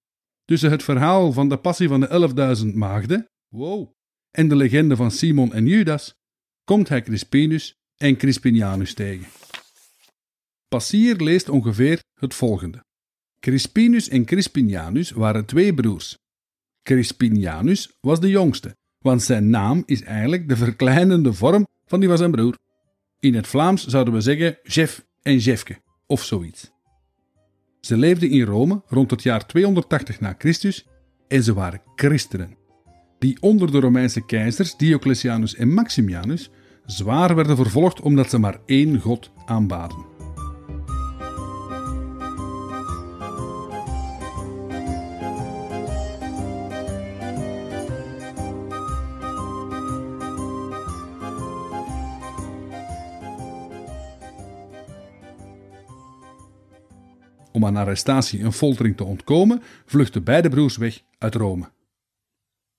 tussen 0.50 0.70
het 0.70 0.82
verhaal 0.82 1.32
van 1.32 1.48
de 1.48 1.56
passie 1.56 1.88
van 1.88 2.00
de 2.00 2.58
11.000 2.64 2.74
maagden 2.74 3.28
wow, 3.48 3.92
en 4.30 4.48
de 4.48 4.56
legende 4.56 4.96
van 4.96 5.10
Simon 5.10 5.52
en 5.52 5.66
Judas 5.66 6.14
komt 6.64 6.88
hij 6.88 7.02
Crispinus 7.02 7.74
en 7.96 8.16
Crispinianus 8.16 8.94
tegen. 8.94 9.26
Passier 10.68 11.16
leest 11.16 11.48
ongeveer 11.48 12.02
het 12.14 12.34
volgende. 12.34 12.84
Crispinus 13.38 14.08
en 14.08 14.24
Crispinianus 14.24 15.10
waren 15.10 15.44
twee 15.44 15.74
broers. 15.74 16.18
Crispinianus 16.82 17.96
was 18.00 18.20
de 18.20 18.28
jongste, 18.28 18.76
want 18.98 19.22
zijn 19.22 19.50
naam 19.50 19.82
is 19.86 20.02
eigenlijk 20.02 20.48
de 20.48 20.56
verkleinende 20.56 21.32
vorm 21.32 21.66
van 21.86 22.00
die 22.00 22.08
van 22.08 22.18
zijn 22.18 22.30
broer. 22.30 22.58
In 23.20 23.34
het 23.34 23.46
Vlaams 23.46 23.86
zouden 23.86 24.14
we 24.14 24.20
zeggen 24.20 24.58
Jeff 24.62 25.04
en 25.22 25.38
Jefke, 25.38 25.80
of 26.06 26.24
zoiets. 26.24 26.70
Ze 27.80 27.96
leefden 27.96 28.30
in 28.30 28.42
Rome 28.44 28.82
rond 28.86 29.10
het 29.10 29.22
jaar 29.22 29.46
280 29.46 30.20
na 30.20 30.34
Christus 30.38 30.86
en 31.28 31.42
ze 31.42 31.54
waren 31.54 31.82
christenen, 31.94 32.56
die 33.18 33.36
onder 33.40 33.72
de 33.72 33.80
Romeinse 33.80 34.26
keizers 34.26 34.76
Diocletianus 34.76 35.54
en 35.54 35.74
Maximianus 35.74 36.50
zwaar 36.86 37.34
werden 37.34 37.56
vervolgd 37.56 38.00
omdat 38.00 38.30
ze 38.30 38.38
maar 38.38 38.60
één 38.66 39.00
god 39.00 39.30
aanbaden. 39.46 40.09
Om 57.60 57.66
aan 57.66 57.76
arrestatie 57.76 58.40
en 58.40 58.52
foltering 58.52 58.96
te 58.96 59.04
ontkomen, 59.04 59.62
vluchten 59.86 60.24
beide 60.24 60.48
broers 60.48 60.76
weg 60.76 61.02
uit 61.18 61.34
Rome. 61.34 61.70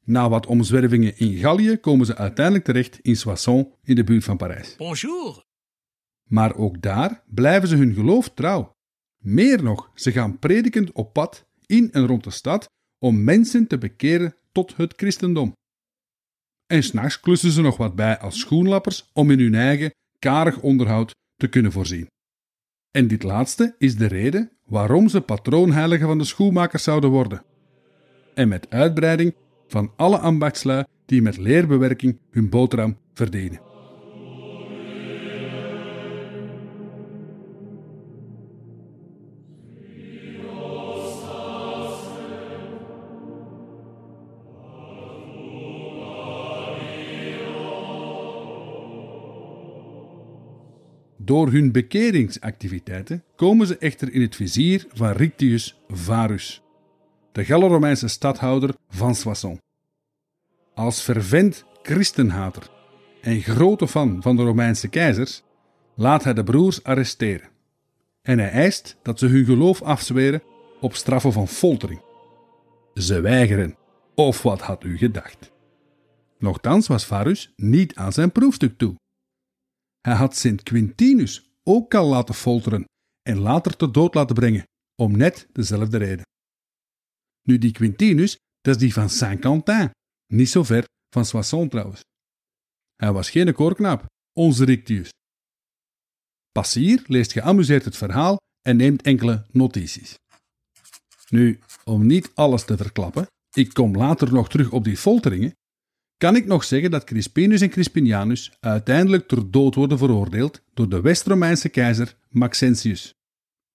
Na 0.03 0.29
wat 0.29 0.45
omzwervingen 0.45 1.17
in 1.17 1.37
Gallië 1.37 1.77
komen 1.77 2.05
ze 2.05 2.15
uiteindelijk 2.15 2.65
terecht 2.65 2.99
in 3.01 3.15
Soissons 3.15 3.67
in 3.83 3.95
de 3.95 4.03
buurt 4.03 4.23
van 4.23 4.37
Parijs. 4.37 4.75
Bonjour. 4.75 5.43
Maar 6.29 6.55
ook 6.55 6.81
daar 6.81 7.23
blijven 7.25 7.67
ze 7.67 7.75
hun 7.75 7.93
geloof 7.93 8.29
trouw. 8.29 8.71
Meer 9.17 9.63
nog, 9.63 9.91
ze 9.95 10.11
gaan 10.11 10.39
predikend 10.39 10.91
op 10.91 11.13
pad 11.13 11.45
in 11.65 11.91
en 11.91 12.07
rond 12.07 12.23
de 12.23 12.31
stad 12.31 12.69
om 12.99 13.23
mensen 13.23 13.67
te 13.67 13.77
bekeren 13.77 14.35
tot 14.51 14.77
het 14.77 14.93
christendom. 14.95 15.53
En 16.67 16.83
s'nachts 16.83 17.19
klussen 17.19 17.51
ze 17.51 17.61
nog 17.61 17.77
wat 17.77 17.95
bij 17.95 18.19
als 18.19 18.39
schoenlappers 18.39 19.09
om 19.13 19.31
in 19.31 19.39
hun 19.39 19.55
eigen 19.55 19.91
karig 20.19 20.61
onderhoud 20.61 21.11
te 21.35 21.47
kunnen 21.47 21.71
voorzien. 21.71 22.07
En 22.91 23.07
dit 23.07 23.23
laatste 23.23 23.75
is 23.77 23.95
de 23.95 24.05
reden 24.05 24.51
waarom 24.65 25.09
ze 25.09 25.21
patroonheilige 25.21 26.05
van 26.05 26.17
de 26.17 26.23
schoenmakers 26.23 26.83
zouden 26.83 27.09
worden. 27.09 27.43
En 28.33 28.47
met 28.47 28.69
uitbreiding 28.69 29.35
van 29.67 29.93
alle 29.95 30.17
ambachtslui 30.17 30.83
die 31.05 31.21
met 31.21 31.37
leerbewerking 31.37 32.19
hun 32.31 32.49
boterham 32.49 32.97
verdienen. 33.13 33.70
Door 51.31 51.51
hun 51.51 51.71
bekeringsactiviteiten 51.71 53.23
komen 53.35 53.67
ze 53.67 53.77
echter 53.77 54.13
in 54.13 54.21
het 54.21 54.35
vizier 54.35 54.85
van 54.93 55.11
Rictius 55.11 55.81
Varus, 55.87 56.61
de 57.31 57.45
Gallo-Romeinse 57.45 58.07
stadhouder 58.07 58.75
van 58.89 59.15
Soissons. 59.15 59.59
Als 60.73 61.01
fervent 61.01 61.65
christenhater 61.81 62.69
en 63.21 63.41
grote 63.41 63.87
fan 63.87 64.21
van 64.21 64.35
de 64.35 64.43
Romeinse 64.43 64.87
keizers 64.87 65.43
laat 65.95 66.23
hij 66.23 66.33
de 66.33 66.43
broers 66.43 66.83
arresteren. 66.83 67.49
En 68.21 68.39
hij 68.39 68.51
eist 68.51 68.97
dat 69.01 69.19
ze 69.19 69.25
hun 69.25 69.45
geloof 69.45 69.81
afzweren 69.81 70.43
op 70.79 70.95
straffen 70.95 71.33
van 71.33 71.47
foltering. 71.47 72.01
Ze 72.93 73.21
weigeren. 73.21 73.75
Of 74.15 74.41
wat 74.41 74.61
had 74.61 74.83
u 74.83 74.97
gedacht? 74.97 75.51
Nochtans 76.39 76.87
was 76.87 77.05
Varus 77.05 77.53
niet 77.55 77.95
aan 77.95 78.13
zijn 78.13 78.31
proefstuk 78.31 78.77
toe. 78.77 78.95
Hij 80.01 80.15
had 80.15 80.35
Sint 80.35 80.63
Quintinus 80.63 81.49
ook 81.63 81.93
al 81.93 82.07
laten 82.07 82.35
folteren 82.35 82.85
en 83.21 83.37
later 83.37 83.75
te 83.75 83.91
dood 83.91 84.13
laten 84.13 84.35
brengen, 84.35 84.63
om 84.95 85.17
net 85.17 85.47
dezelfde 85.53 85.97
reden. 85.97 86.25
Nu, 87.41 87.57
die 87.57 87.71
Quintinus, 87.71 88.37
dat 88.61 88.75
is 88.75 88.81
die 88.81 88.93
van 88.93 89.09
Saint-Quentin, 89.09 89.91
niet 90.33 90.49
zo 90.49 90.63
ver 90.63 90.85
van 91.09 91.25
Soissons 91.25 91.69
trouwens. 91.69 92.01
Hij 92.95 93.11
was 93.11 93.29
geen 93.29 93.53
koorknaap, 93.53 94.05
onze 94.33 94.65
Rictius. 94.65 95.09
Passier 96.51 97.03
leest 97.07 97.31
geamuseerd 97.31 97.85
het 97.85 97.97
verhaal 97.97 98.37
en 98.61 98.75
neemt 98.77 99.01
enkele 99.01 99.45
notities. 99.51 100.15
Nu, 101.29 101.59
om 101.83 102.05
niet 102.05 102.31
alles 102.33 102.65
te 102.65 102.77
verklappen, 102.77 103.27
ik 103.53 103.73
kom 103.73 103.95
later 103.95 104.33
nog 104.33 104.49
terug 104.49 104.71
op 104.71 104.83
die 104.83 104.97
folteringen, 104.97 105.53
kan 106.21 106.35
ik 106.35 106.45
nog 106.45 106.63
zeggen 106.63 106.91
dat 106.91 107.03
Crispinus 107.03 107.61
en 107.61 107.69
Crispinianus 107.69 108.51
uiteindelijk 108.59 109.27
ter 109.27 109.51
dood 109.51 109.75
worden 109.75 109.97
veroordeeld 109.97 110.61
door 110.73 110.89
de 110.89 111.01
West-Romeinse 111.01 111.69
keizer 111.69 112.15
Maxentius. 112.29 113.13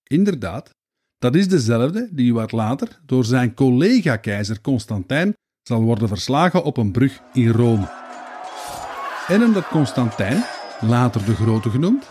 Inderdaad, 0.03 0.71
dat 1.19 1.35
is 1.35 1.49
dezelfde 1.49 2.09
die 2.13 2.35
wat 2.35 2.53
later 2.53 3.01
door 3.07 3.25
zijn 3.25 3.55
collega-keizer 3.55 4.61
Constantijn 4.61 5.35
zal 5.63 5.83
worden 5.83 6.09
verslagen 6.09 6.65
op 6.65 6.77
een 6.77 6.93
brug 6.93 7.21
in 7.33 7.49
Rome. 7.49 7.89
En 9.29 9.43
omdat 9.43 9.69
Constantijn, 9.69 10.45
later 10.81 11.25
de 11.25 11.35
Grote 11.35 11.71
genoemd, 11.71 12.09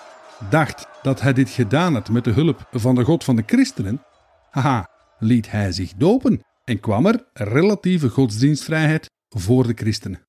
dacht 0.50 0.88
dat 1.02 1.22
hij 1.22 1.34
dit 1.34 1.50
gedaan 1.50 1.94
had 1.94 2.10
met 2.10 2.24
de 2.24 2.32
hulp 2.32 2.68
van 2.72 2.96
de 2.96 3.04
God 3.04 3.24
van 3.24 3.36
de 3.36 3.44
christenen, 3.46 4.02
haha, 4.50 4.90
liet 5.20 5.52
hij 5.52 5.72
zich 5.72 5.94
dopen 5.94 6.42
en 6.64 6.80
kwam 6.80 7.06
er 7.06 7.24
relatieve 7.34 8.10
godsdienstvrijheid 8.10 9.14
voor 9.30 9.68
de 9.68 9.74
christenen. 9.74 10.25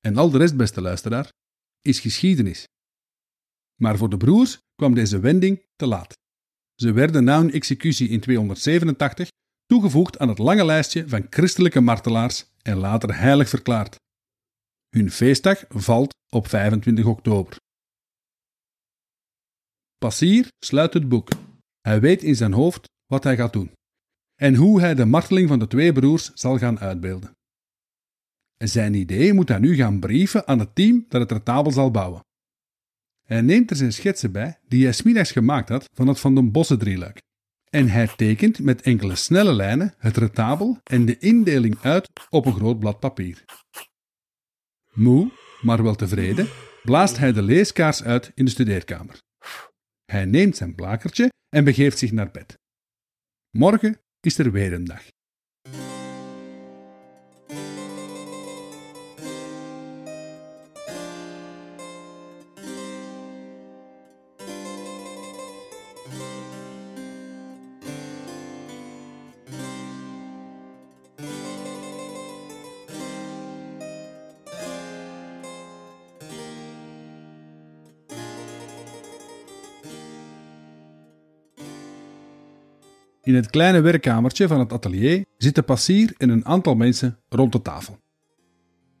En 0.00 0.16
al 0.16 0.30
de 0.30 0.38
rest, 0.38 0.56
beste 0.56 0.80
luisteraar, 0.80 1.32
is 1.80 2.00
geschiedenis. 2.00 2.64
Maar 3.80 3.96
voor 3.96 4.10
de 4.10 4.16
broers 4.16 4.58
kwam 4.74 4.94
deze 4.94 5.20
wending 5.20 5.66
te 5.76 5.86
laat. 5.86 6.12
Ze 6.74 6.92
werden 6.92 7.24
na 7.24 7.38
hun 7.38 7.50
executie 7.50 8.08
in 8.08 8.20
287 8.20 9.28
toegevoegd 9.66 10.18
aan 10.18 10.28
het 10.28 10.38
lange 10.38 10.64
lijstje 10.64 11.08
van 11.08 11.26
christelijke 11.30 11.80
martelaars 11.80 12.44
en 12.62 12.76
later 12.76 13.18
heilig 13.18 13.48
verklaard. 13.48 13.96
Hun 14.88 15.10
feestdag 15.10 15.64
valt 15.68 16.14
op 16.28 16.48
25 16.48 17.06
oktober. 17.06 17.56
Passier 19.98 20.48
sluit 20.64 20.94
het 20.94 21.08
boek. 21.08 21.28
Hij 21.80 22.00
weet 22.00 22.22
in 22.22 22.36
zijn 22.36 22.52
hoofd 22.52 22.86
wat 23.06 23.24
hij 23.24 23.36
gaat 23.36 23.52
doen 23.52 23.76
en 24.40 24.54
hoe 24.54 24.80
hij 24.80 24.94
de 24.94 25.04
marteling 25.04 25.48
van 25.48 25.58
de 25.58 25.66
twee 25.66 25.92
broers 25.92 26.32
zal 26.34 26.58
gaan 26.58 26.78
uitbeelden. 26.78 27.37
Zijn 28.58 28.94
idee 28.94 29.32
moet 29.32 29.48
hij 29.48 29.58
nu 29.58 29.74
gaan 29.74 30.00
brieven 30.00 30.46
aan 30.46 30.58
het 30.58 30.74
team 30.74 31.04
dat 31.08 31.20
het 31.20 31.32
retabel 31.32 31.72
zal 31.72 31.90
bouwen. 31.90 32.24
Hij 33.24 33.40
neemt 33.40 33.70
er 33.70 33.76
zijn 33.76 33.92
schetsen 33.92 34.32
bij 34.32 34.58
die 34.68 34.84
hij 34.84 34.92
smiddags 34.92 35.32
gemaakt 35.32 35.68
had 35.68 35.88
van 35.94 36.06
het 36.06 36.20
Van 36.20 36.34
den 36.34 36.52
Bossen 36.52 36.78
drieluik. 36.78 37.20
En 37.70 37.88
hij 37.88 38.08
tekent 38.16 38.58
met 38.58 38.82
enkele 38.82 39.14
snelle 39.14 39.52
lijnen 39.52 39.94
het 39.98 40.16
retabel 40.16 40.80
en 40.82 41.04
de 41.04 41.18
indeling 41.18 41.78
uit 41.82 42.08
op 42.28 42.46
een 42.46 42.54
groot 42.54 42.78
blad 42.78 43.00
papier. 43.00 43.44
Moe, 44.92 45.30
maar 45.60 45.82
wel 45.82 45.94
tevreden, 45.94 46.48
blaast 46.82 47.16
hij 47.16 47.32
de 47.32 47.42
leeskaars 47.42 48.02
uit 48.02 48.30
in 48.34 48.44
de 48.44 48.50
studeerkamer. 48.50 49.18
Hij 50.04 50.24
neemt 50.24 50.56
zijn 50.56 50.74
blakertje 50.74 51.28
en 51.48 51.64
begeeft 51.64 51.98
zich 51.98 52.12
naar 52.12 52.30
bed. 52.30 52.58
Morgen 53.50 54.00
is 54.20 54.38
er 54.38 54.52
weer 54.52 54.72
een 54.72 54.84
dag. 54.84 55.02
In 83.28 83.34
het 83.34 83.50
kleine 83.50 83.80
werkkamertje 83.80 84.48
van 84.48 84.58
het 84.58 84.72
atelier 84.72 85.24
zitten 85.36 85.64
Passier 85.64 86.14
en 86.16 86.28
een 86.28 86.44
aantal 86.44 86.74
mensen 86.74 87.18
rond 87.28 87.52
de 87.52 87.62
tafel. 87.62 87.98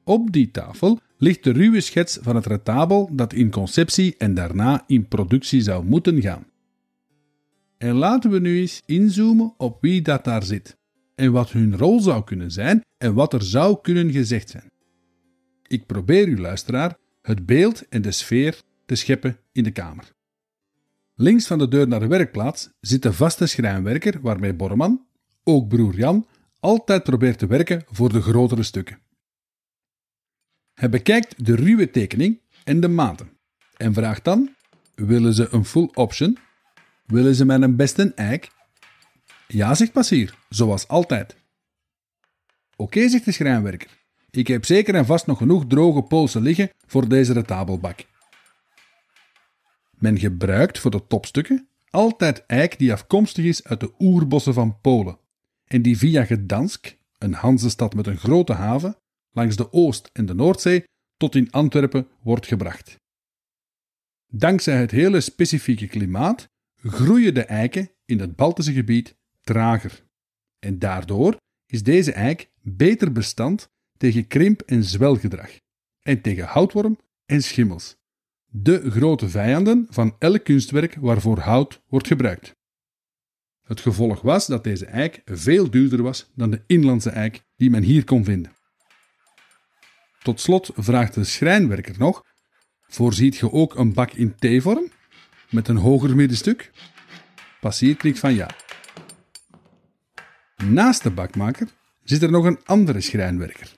Op 0.04 0.32
die 0.32 0.50
tafel 0.50 0.98
ligt 1.18 1.44
de 1.44 1.50
ruwe 1.50 1.80
schets 1.80 2.18
van 2.20 2.36
het 2.36 2.46
retabel 2.46 3.10
dat 3.12 3.32
in 3.32 3.50
conceptie 3.50 4.14
en 4.18 4.34
daarna 4.34 4.84
in 4.86 5.08
productie 5.08 5.60
zou 5.60 5.84
moeten 5.84 6.20
gaan. 6.20 6.46
En 7.78 7.94
laten 7.94 8.30
we 8.30 8.40
nu 8.40 8.58
eens 8.58 8.82
inzoomen 8.86 9.54
op 9.56 9.78
wie 9.80 10.02
dat 10.02 10.24
daar 10.24 10.42
zit 10.42 10.76
en 11.14 11.32
wat 11.32 11.52
hun 11.52 11.76
rol 11.76 12.00
zou 12.00 12.24
kunnen 12.24 12.50
zijn 12.50 12.84
en 12.96 13.14
wat 13.14 13.32
er 13.32 13.42
zou 13.42 13.78
kunnen 13.82 14.12
gezegd 14.12 14.50
zijn. 14.50 14.70
Ik 15.66 15.86
probeer 15.86 16.28
u, 16.28 16.40
luisteraar, 16.40 16.96
het 17.22 17.46
beeld 17.46 17.88
en 17.88 18.02
de 18.02 18.12
sfeer 18.12 18.62
te 18.86 18.94
scheppen 18.94 19.38
in 19.52 19.64
de 19.64 19.70
kamer. 19.70 20.12
Links 21.14 21.46
van 21.46 21.58
de 21.58 21.68
deur 21.68 21.88
naar 21.88 22.00
de 22.00 22.06
werkplaats 22.06 22.70
zit 22.80 23.02
de 23.02 23.12
vaste 23.12 23.46
schrijnwerker 23.46 24.20
waarmee 24.20 24.54
Borman, 24.54 25.06
ook 25.44 25.68
broer 25.68 25.96
Jan, 25.96 26.26
altijd 26.60 27.02
probeert 27.02 27.38
te 27.38 27.46
werken 27.46 27.84
voor 27.86 28.12
de 28.12 28.20
grotere 28.20 28.62
stukken. 28.62 28.98
Hij 30.74 30.88
bekijkt 30.88 31.44
de 31.44 31.54
ruwe 31.54 31.90
tekening 31.90 32.40
en 32.64 32.80
de 32.80 32.88
maten 32.88 33.30
en 33.76 33.94
vraagt 33.94 34.24
dan: 34.24 34.54
willen 34.94 35.34
ze 35.34 35.48
een 35.50 35.64
full 35.64 35.90
option? 35.94 36.38
Willen 37.08 37.34
ze 37.34 37.44
met 37.44 37.62
een 37.62 37.76
beste 37.76 38.12
eik? 38.14 38.50
Ja, 39.46 39.74
zegt 39.74 39.92
Passier, 39.92 40.34
zoals 40.48 40.88
altijd. 40.88 41.36
Oké, 42.76 43.08
zegt 43.08 43.24
de 43.24 43.32
schrijnwerker. 43.32 43.90
Ik 44.30 44.46
heb 44.46 44.64
zeker 44.64 44.94
en 44.94 45.06
vast 45.06 45.26
nog 45.26 45.38
genoeg 45.38 45.66
droge 45.66 46.02
polsen 46.02 46.42
liggen 46.42 46.70
voor 46.86 47.08
deze 47.08 47.32
retabelbak. 47.32 48.06
Men 49.98 50.18
gebruikt 50.18 50.78
voor 50.78 50.90
de 50.90 51.06
topstukken 51.06 51.68
altijd 51.90 52.46
eik 52.46 52.78
die 52.78 52.92
afkomstig 52.92 53.44
is 53.44 53.64
uit 53.64 53.80
de 53.80 53.92
oerbossen 53.98 54.54
van 54.54 54.80
Polen 54.80 55.18
en 55.64 55.82
die 55.82 55.98
via 55.98 56.24
Gdansk, 56.24 56.96
een 57.18 57.34
Hanzestad 57.34 57.94
met 57.94 58.06
een 58.06 58.18
grote 58.18 58.52
haven, 58.52 58.96
langs 59.30 59.56
de 59.56 59.72
Oost- 59.72 60.10
en 60.12 60.26
de 60.26 60.34
Noordzee 60.34 60.84
tot 61.16 61.34
in 61.34 61.50
Antwerpen 61.50 62.08
wordt 62.22 62.46
gebracht. 62.46 62.96
Dankzij 64.26 64.80
het 64.80 64.90
hele 64.90 65.20
specifieke 65.20 65.86
klimaat 65.86 66.48
groeien 66.82 67.34
de 67.34 67.44
eiken 67.44 67.90
in 68.04 68.20
het 68.20 68.36
Baltische 68.36 68.72
gebied 68.72 69.16
trager. 69.42 70.06
En 70.58 70.78
daardoor 70.78 71.36
is 71.66 71.82
deze 71.82 72.12
eik 72.12 72.50
beter 72.62 73.12
bestand 73.12 73.70
tegen 73.96 74.26
krimp- 74.26 74.60
en 74.60 74.84
zwelgedrag 74.84 75.50
en 76.02 76.20
tegen 76.20 76.44
houtworm 76.44 76.98
en 77.26 77.42
schimmels 77.42 77.98
de 78.50 78.90
grote 78.90 79.28
vijanden 79.28 79.86
van 79.90 80.16
elk 80.18 80.44
kunstwerk 80.44 80.94
waarvoor 80.94 81.38
hout 81.38 81.82
wordt 81.88 82.06
gebruikt. 82.06 82.56
Het 83.62 83.80
gevolg 83.80 84.20
was 84.20 84.46
dat 84.46 84.64
deze 84.64 84.86
eik 84.86 85.22
veel 85.24 85.70
duurder 85.70 86.02
was 86.02 86.30
dan 86.34 86.50
de 86.50 86.62
inlandse 86.66 87.10
eik 87.10 87.42
die 87.56 87.70
men 87.70 87.82
hier 87.82 88.04
kon 88.04 88.24
vinden. 88.24 88.52
Tot 90.22 90.40
slot 90.40 90.70
vraagt 90.74 91.14
de 91.14 91.24
schrijnwerker 91.24 91.98
nog: 91.98 92.24
Voorziet 92.80 93.36
je 93.36 93.52
ook 93.52 93.74
een 93.74 93.92
bak 93.92 94.12
in 94.12 94.34
T-vorm 94.34 94.90
met 95.50 95.68
een 95.68 95.76
hoger 95.76 96.16
middenstuk? 96.16 96.70
Passier 97.60 97.96
knikt 97.96 98.18
van 98.18 98.34
ja. 98.34 98.50
Naast 100.64 101.02
de 101.02 101.10
bakmaker 101.10 101.68
zit 102.04 102.22
er 102.22 102.30
nog 102.30 102.44
een 102.44 102.64
andere 102.64 103.00
schrijnwerker. 103.00 103.74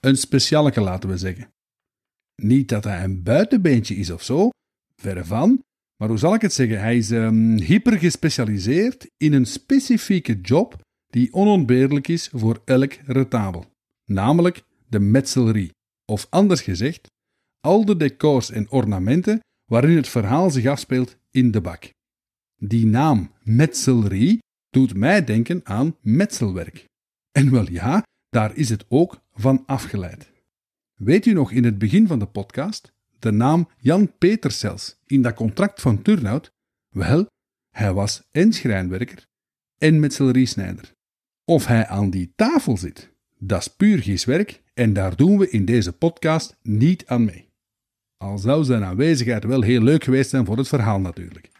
Een 0.00 0.16
specialeke, 0.16 0.80
laten 0.80 1.08
we 1.08 1.16
zeggen. 1.16 1.52
Niet 2.36 2.68
dat 2.68 2.84
hij 2.84 3.04
een 3.04 3.22
buitenbeentje 3.22 3.94
is 3.94 4.10
of 4.10 4.22
zo, 4.22 4.48
verre 4.96 5.24
van. 5.24 5.62
Maar 5.96 6.08
hoe 6.08 6.18
zal 6.18 6.34
ik 6.34 6.42
het 6.42 6.52
zeggen? 6.52 6.80
Hij 6.80 6.96
is 6.96 7.10
um, 7.10 7.58
hyper 7.58 7.98
gespecialiseerd 7.98 9.10
in 9.16 9.32
een 9.32 9.46
specifieke 9.46 10.40
job 10.40 10.80
die 11.06 11.32
onontbeerlijk 11.32 12.08
is 12.08 12.28
voor 12.32 12.62
elk 12.64 12.92
retabel, 12.92 13.64
namelijk 14.04 14.62
de 14.88 15.00
metselrie. 15.00 15.72
Of 16.04 16.26
anders 16.30 16.60
gezegd, 16.60 17.06
al 17.60 17.84
de 17.84 17.96
decors 17.96 18.50
en 18.50 18.70
ornamenten 18.70 19.40
waarin 19.70 19.96
het 19.96 20.08
verhaal 20.08 20.50
zich 20.50 20.66
afspeelt 20.66 21.16
in 21.30 21.50
de 21.50 21.60
bak. 21.60 21.90
Die 22.56 22.86
naam 22.86 23.32
metselrie 23.42 24.38
doet 24.70 24.94
mij 24.94 25.24
denken 25.24 25.60
aan 25.64 25.96
metselwerk. 26.00 26.84
En 27.32 27.50
wel 27.50 27.70
ja, 27.70 28.02
daar 28.28 28.56
is 28.56 28.68
het 28.68 28.84
ook 28.88 29.20
van 29.32 29.62
afgeleid. 29.66 30.30
Weet 30.94 31.26
u 31.26 31.32
nog 31.32 31.52
in 31.52 31.64
het 31.64 31.78
begin 31.78 32.06
van 32.06 32.18
de 32.18 32.26
podcast 32.26 32.92
de 33.18 33.30
naam 33.30 33.68
Jan 33.78 34.18
Petersels 34.18 34.96
in 35.06 35.22
dat 35.22 35.34
contract 35.34 35.80
van 35.80 36.02
Turnhout? 36.02 36.50
Wel, 36.88 37.26
hij 37.70 37.92
was 37.92 38.22
en 38.30 38.52
schrijnwerker 38.52 39.26
en 39.78 40.00
metselsnijder. 40.00 40.92
Of 41.44 41.66
hij 41.66 41.86
aan 41.86 42.10
die 42.10 42.32
tafel 42.36 42.76
zit, 42.76 43.10
dat 43.38 43.60
is 43.60 43.68
puur 43.68 44.02
giswerk 44.02 44.62
en 44.74 44.92
daar 44.92 45.16
doen 45.16 45.38
we 45.38 45.50
in 45.50 45.64
deze 45.64 45.92
podcast 45.92 46.56
niet 46.62 47.06
aan 47.06 47.24
mee. 47.24 47.49
Al 48.22 48.38
zou 48.38 48.64
zijn 48.64 48.84
aanwezigheid 48.84 49.44
wel 49.44 49.62
heel 49.62 49.82
leuk 49.82 50.04
geweest 50.04 50.30
zijn 50.30 50.46
voor 50.46 50.56
het 50.56 50.68
verhaal 50.68 51.00
natuurlijk. 51.00 51.50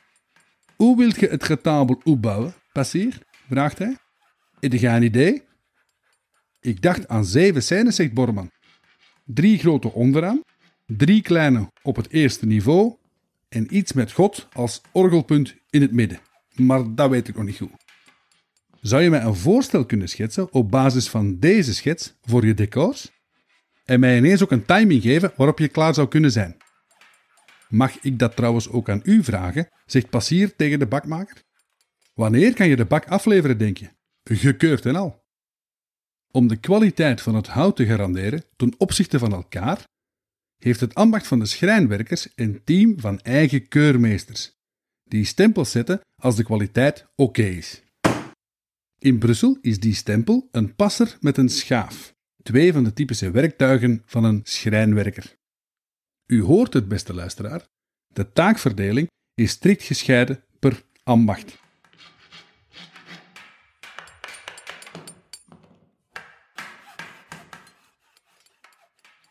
Hoe 0.76 0.96
wilt 0.96 1.20
je 1.20 1.28
het 1.28 1.44
getabel 1.44 2.00
opbouwen, 2.04 2.54
passier? 2.72 3.18
vraagt 3.48 3.78
hij. 3.78 3.96
Heb 4.60 4.72
je 4.72 4.88
een 4.88 5.02
idee? 5.02 5.42
Ik 6.60 6.82
dacht 6.82 7.08
aan 7.08 7.24
zeven 7.24 7.62
scènes, 7.62 7.96
zegt 7.96 8.12
Borman. 8.12 8.50
Drie 9.24 9.58
grote 9.58 9.92
onderaan, 9.92 10.42
drie 10.86 11.22
kleine 11.22 11.70
op 11.82 11.96
het 11.96 12.10
eerste 12.10 12.46
niveau 12.46 12.94
en 13.48 13.76
iets 13.76 13.92
met 13.92 14.12
God 14.12 14.48
als 14.52 14.80
orgelpunt 14.92 15.54
in 15.70 15.82
het 15.82 15.92
midden. 15.92 16.20
Maar 16.54 16.94
dat 16.94 17.10
weet 17.10 17.28
ik 17.28 17.36
nog 17.36 17.44
niet 17.44 17.56
goed. 17.56 17.84
Zou 18.80 19.02
je 19.02 19.10
mij 19.10 19.22
een 19.22 19.36
voorstel 19.36 19.86
kunnen 19.86 20.08
schetsen 20.08 20.52
op 20.52 20.70
basis 20.70 21.08
van 21.08 21.38
deze 21.38 21.74
schets 21.74 22.14
voor 22.22 22.46
je 22.46 22.54
decors? 22.54 23.19
En 23.90 24.00
mij 24.00 24.16
ineens 24.16 24.42
ook 24.42 24.50
een 24.50 24.64
timing 24.64 25.02
geven 25.02 25.32
waarop 25.36 25.58
je 25.58 25.68
klaar 25.68 25.94
zou 25.94 26.08
kunnen 26.08 26.32
zijn? 26.32 26.56
Mag 27.68 28.00
ik 28.00 28.18
dat 28.18 28.36
trouwens 28.36 28.68
ook 28.68 28.88
aan 28.88 29.00
u 29.04 29.24
vragen? 29.24 29.68
zegt 29.86 30.10
Passier 30.10 30.56
tegen 30.56 30.78
de 30.78 30.86
bakmaker. 30.86 31.42
Wanneer 32.14 32.54
kan 32.54 32.68
je 32.68 32.76
de 32.76 32.84
bak 32.84 33.06
afleveren, 33.06 33.58
denk 33.58 33.78
je? 33.78 33.90
Gekeurd 34.24 34.86
en 34.86 34.96
al. 34.96 35.24
Om 36.30 36.48
de 36.48 36.56
kwaliteit 36.56 37.20
van 37.20 37.34
het 37.34 37.46
hout 37.46 37.76
te 37.76 37.86
garanderen 37.86 38.44
ten 38.56 38.74
opzichte 38.78 39.18
van 39.18 39.32
elkaar, 39.32 39.84
heeft 40.58 40.80
het 40.80 40.94
ambacht 40.94 41.26
van 41.26 41.38
de 41.38 41.46
schrijnwerkers 41.46 42.28
een 42.34 42.60
team 42.64 43.00
van 43.00 43.20
eigen 43.20 43.68
keurmeesters, 43.68 44.52
die 45.04 45.24
stempels 45.24 45.70
zetten 45.70 46.00
als 46.16 46.36
de 46.36 46.44
kwaliteit 46.44 47.06
oké 47.14 47.42
is. 47.42 47.82
In 48.98 49.18
Brussel 49.18 49.58
is 49.60 49.80
die 49.80 49.94
stempel 49.94 50.48
een 50.50 50.74
passer 50.74 51.16
met 51.20 51.36
een 51.36 51.48
schaaf, 51.48 52.18
twee 52.42 52.72
van 52.72 52.84
de 52.84 52.92
typische 52.92 53.30
werktuigen 53.30 54.02
van 54.06 54.24
een 54.24 54.40
schrijnwerker. 54.44 55.38
U 56.26 56.42
hoort 56.42 56.72
het, 56.72 56.88
beste 56.88 57.14
luisteraar, 57.14 57.66
de 58.06 58.32
taakverdeling 58.32 59.08
is 59.34 59.50
strikt 59.50 59.82
gescheiden 59.82 60.44
per 60.58 60.82
ambacht. 61.02 61.58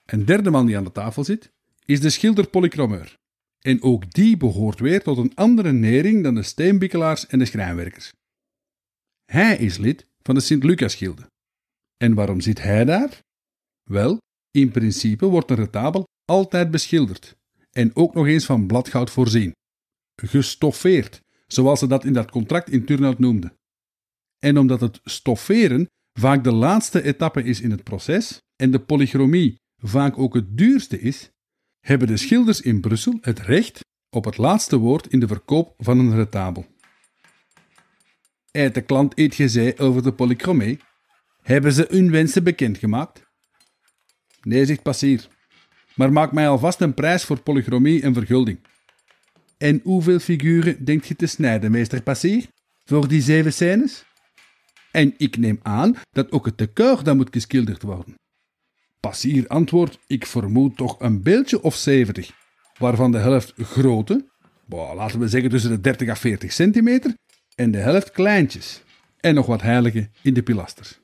Een 0.05 0.25
derde 0.25 0.49
man 0.49 0.65
die 0.65 0.77
aan 0.77 0.83
de 0.83 0.91
tafel 0.91 1.23
zit, 1.23 1.51
is 1.85 2.01
de 2.01 2.09
schilder 2.09 2.47
polychromeur. 2.47 3.17
En 3.59 3.81
ook 3.81 4.11
die 4.11 4.37
behoort 4.37 4.79
weer 4.79 5.03
tot 5.03 5.17
een 5.17 5.35
andere 5.35 5.71
nering 5.71 6.23
dan 6.23 6.35
de 6.35 6.43
steenbikkelaars 6.43 7.27
en 7.27 7.39
de 7.39 7.45
schrijnwerkers. 7.45 8.13
Hij 9.25 9.57
is 9.57 9.77
lid 9.77 10.07
van 10.21 10.35
de 10.35 10.41
Sint-Lucas-gilde. 10.41 11.29
En 12.03 12.13
waarom 12.13 12.41
zit 12.41 12.61
hij 12.61 12.85
daar? 12.85 13.21
Wel, 13.83 14.17
in 14.51 14.71
principe 14.71 15.25
wordt 15.25 15.49
een 15.49 15.57
retabel 15.57 16.07
altijd 16.25 16.71
beschilderd 16.71 17.37
en 17.71 17.95
ook 17.95 18.13
nog 18.13 18.27
eens 18.27 18.45
van 18.45 18.67
bladgoud 18.67 19.09
voorzien. 19.09 19.55
Gestoffeerd, 20.15 21.21
zoals 21.47 21.79
ze 21.79 21.87
dat 21.87 22.05
in 22.05 22.13
dat 22.13 22.31
contract 22.31 22.69
in 22.69 22.85
Turnhout 22.85 23.19
noemden. 23.19 23.53
En 24.39 24.57
omdat 24.57 24.81
het 24.81 24.99
stofferen 25.03 25.87
vaak 26.19 26.43
de 26.43 26.51
laatste 26.51 27.03
etappe 27.03 27.43
is 27.43 27.61
in 27.61 27.71
het 27.71 27.83
proces 27.83 28.41
en 28.55 28.71
de 28.71 28.79
polychromie 28.79 29.55
vaak 29.77 30.17
ook 30.17 30.33
het 30.33 30.57
duurste 30.57 30.99
is, 30.99 31.29
hebben 31.79 32.07
de 32.07 32.17
schilders 32.17 32.61
in 32.61 32.81
Brussel 32.81 33.17
het 33.21 33.39
recht 33.39 33.79
op 34.09 34.25
het 34.25 34.37
laatste 34.37 34.77
woord 34.77 35.07
in 35.07 35.19
de 35.19 35.27
verkoop 35.27 35.73
van 35.77 35.99
een 35.99 36.15
retabel. 36.15 36.65
Eet 38.51 38.73
de 38.73 38.81
klant 38.81 39.13
iets 39.19 39.35
gezegd 39.35 39.79
over 39.79 40.03
de 40.03 40.13
polychromie? 40.13 40.79
Hebben 41.49 41.73
ze 41.73 41.85
hun 41.89 42.11
wensen 42.11 42.43
bekendgemaakt? 42.43 43.23
Nee, 44.41 44.65
zegt 44.65 44.81
Passier. 44.81 45.27
Maar 45.95 46.11
maak 46.11 46.31
mij 46.31 46.47
alvast 46.49 46.81
een 46.81 46.93
prijs 46.93 47.23
voor 47.23 47.41
polychromie 47.41 48.01
en 48.01 48.13
vergulding. 48.13 48.59
En 49.57 49.79
hoeveel 49.83 50.19
figuren 50.19 50.85
denkt 50.85 51.07
je 51.07 51.15
te 51.15 51.25
snijden, 51.25 51.71
meester 51.71 52.01
Passier? 52.03 52.45
Voor 52.85 53.07
die 53.07 53.21
zeven 53.21 53.53
scènes? 53.53 54.05
En 54.91 55.13
ik 55.17 55.37
neem 55.37 55.59
aan 55.61 55.95
dat 56.11 56.31
ook 56.31 56.45
het 56.45 56.57
decor 56.57 57.03
dan 57.03 57.17
moet 57.17 57.29
geschilderd 57.31 57.81
worden. 57.81 58.15
Passier 58.99 59.47
antwoordt: 59.47 59.99
Ik 60.07 60.25
vermoed 60.25 60.77
toch 60.77 60.99
een 60.99 61.23
beeldje 61.23 61.61
of 61.61 61.75
70, 61.75 62.31
waarvan 62.77 63.11
de 63.11 63.17
helft 63.17 63.53
grote, 63.57 64.25
laten 64.67 65.19
we 65.19 65.27
zeggen 65.27 65.49
tussen 65.49 65.71
de 65.71 65.81
30 65.81 66.09
à 66.09 66.15
40 66.15 66.51
centimeter, 66.51 67.13
en 67.55 67.71
de 67.71 67.77
helft 67.77 68.11
kleintjes. 68.11 68.83
En 69.19 69.35
nog 69.35 69.45
wat 69.45 69.61
heilige 69.61 70.09
in 70.21 70.33
de 70.33 70.43
pilasters. 70.43 70.99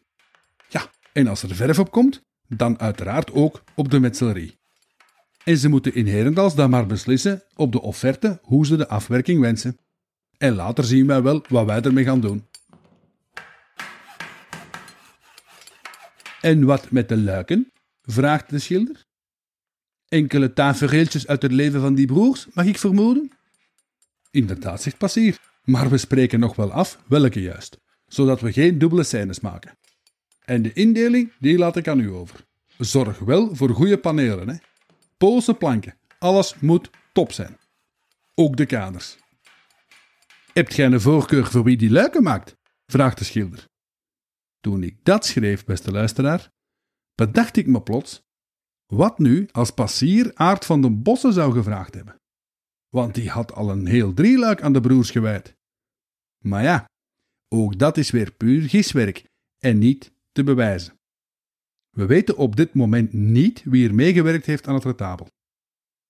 En 1.15 1.28
als 1.28 1.43
er 1.43 1.56
verf 1.56 1.80
op 1.80 1.91
komt, 1.91 2.21
dan 2.47 2.80
uiteraard 2.80 3.32
ook 3.32 3.63
op 3.75 3.91
de 3.91 3.99
metsellerie. 3.99 4.58
En 5.43 5.58
ze 5.58 5.69
moeten 5.69 5.93
in 5.93 6.08
Herendals 6.08 6.56
dan 6.56 6.69
maar 6.69 6.86
beslissen 6.86 7.43
op 7.56 7.71
de 7.71 7.82
offerte 7.82 8.39
hoe 8.41 8.65
ze 8.65 8.78
de 8.78 8.88
afwerking 8.88 9.39
wensen. 9.39 9.78
En 10.38 10.54
later 10.54 10.84
zien 10.84 11.08
wij 11.08 11.21
wel 11.21 11.45
wat 11.49 11.65
wij 11.65 11.82
ermee 11.82 12.04
gaan 12.04 12.19
doen. 12.19 12.45
En 16.41 16.63
wat 16.63 16.91
met 16.91 17.10
de 17.10 17.17
luiken? 17.17 17.71
vraagt 18.01 18.49
de 18.49 18.60
schilder. 18.60 19.06
Enkele 20.08 20.54
tafereeltjes 20.54 21.28
uit 21.28 21.41
het 21.41 21.51
leven 21.51 21.82
van 21.82 21.95
die 21.95 22.06
broers, 22.06 22.47
mag 22.54 22.65
ik 22.65 22.78
vermoeden? 22.78 23.32
Inderdaad, 24.32 24.82
zegt 24.82 24.97
Passier, 24.97 25.38
maar 25.63 25.89
we 25.89 25.97
spreken 25.97 26.39
nog 26.39 26.56
wel 26.56 26.71
af 26.71 26.99
welke 27.08 27.41
juist, 27.41 27.80
zodat 28.08 28.41
we 28.41 28.51
geen 28.51 28.78
dubbele 28.78 29.04
scènes 29.04 29.39
maken. 29.39 29.78
En 30.46 30.62
de 30.62 30.74
indeling, 30.74 31.32
die 31.40 31.58
laat 31.58 31.76
ik 31.76 31.88
aan 31.88 32.00
u 32.00 32.10
over. 32.12 32.46
Zorg 32.78 33.20
wel 33.20 33.56
voor 33.56 33.70
goede 33.70 33.98
panelen, 33.98 34.50
hè. 34.50 34.56
Poolse 35.18 35.54
planken, 35.54 35.98
alles 36.20 36.56
moet 36.60 36.90
top 37.14 37.32
zijn. 37.32 37.58
Ook 38.36 38.58
de 38.58 38.66
kaders. 38.66 39.18
Hebt 40.54 40.74
gij 40.74 40.86
een 40.86 41.02
voorkeur 41.02 41.46
voor 41.46 41.64
wie 41.64 41.78
die 41.78 41.92
luiken 41.92 42.24
maakt? 42.24 42.56
vraagt 42.86 43.18
de 43.18 43.24
schilder. 43.24 43.68
Toen 44.60 44.84
ik 44.84 44.98
dat 45.04 45.26
schreef, 45.26 45.66
beste 45.66 45.92
luisteraar, 45.92 46.52
bedacht 47.16 47.58
ik 47.58 47.68
me 47.68 47.82
plots, 47.82 48.24
wat 48.86 49.20
nu 49.20 49.48
als 49.52 49.72
passier 49.72 50.32
Aard 50.34 50.66
van 50.66 50.82
den 50.82 51.02
Bossen 51.02 51.34
zou 51.34 51.54
gevraagd 51.54 51.94
hebben? 51.94 52.22
Want 52.90 53.16
die 53.16 53.30
had 53.30 53.54
al 53.54 53.70
een 53.70 53.86
heel 53.86 54.14
drieluik 54.14 54.62
aan 54.62 54.74
de 54.74 54.82
broers 54.82 55.12
gewijd. 55.12 55.56
Maar 56.38 56.64
ja, 56.64 56.86
ook 57.48 57.80
dat 57.80 57.98
is 57.98 58.12
weer 58.12 58.32
puur 58.32 58.70
giswerk 58.70 59.24
en 59.60 59.78
niet 59.78 60.14
te 60.36 60.43
bewijzen. 60.43 61.00
We 61.89 62.06
weten 62.06 62.38
op 62.38 62.56
dit 62.56 62.74
moment 62.74 63.13
niet 63.13 63.63
wie 63.63 63.88
er 63.88 63.95
meegewerkt 63.95 64.45
heeft 64.45 64.67
aan 64.67 64.74
het 64.74 64.84
retabel. 64.84 65.28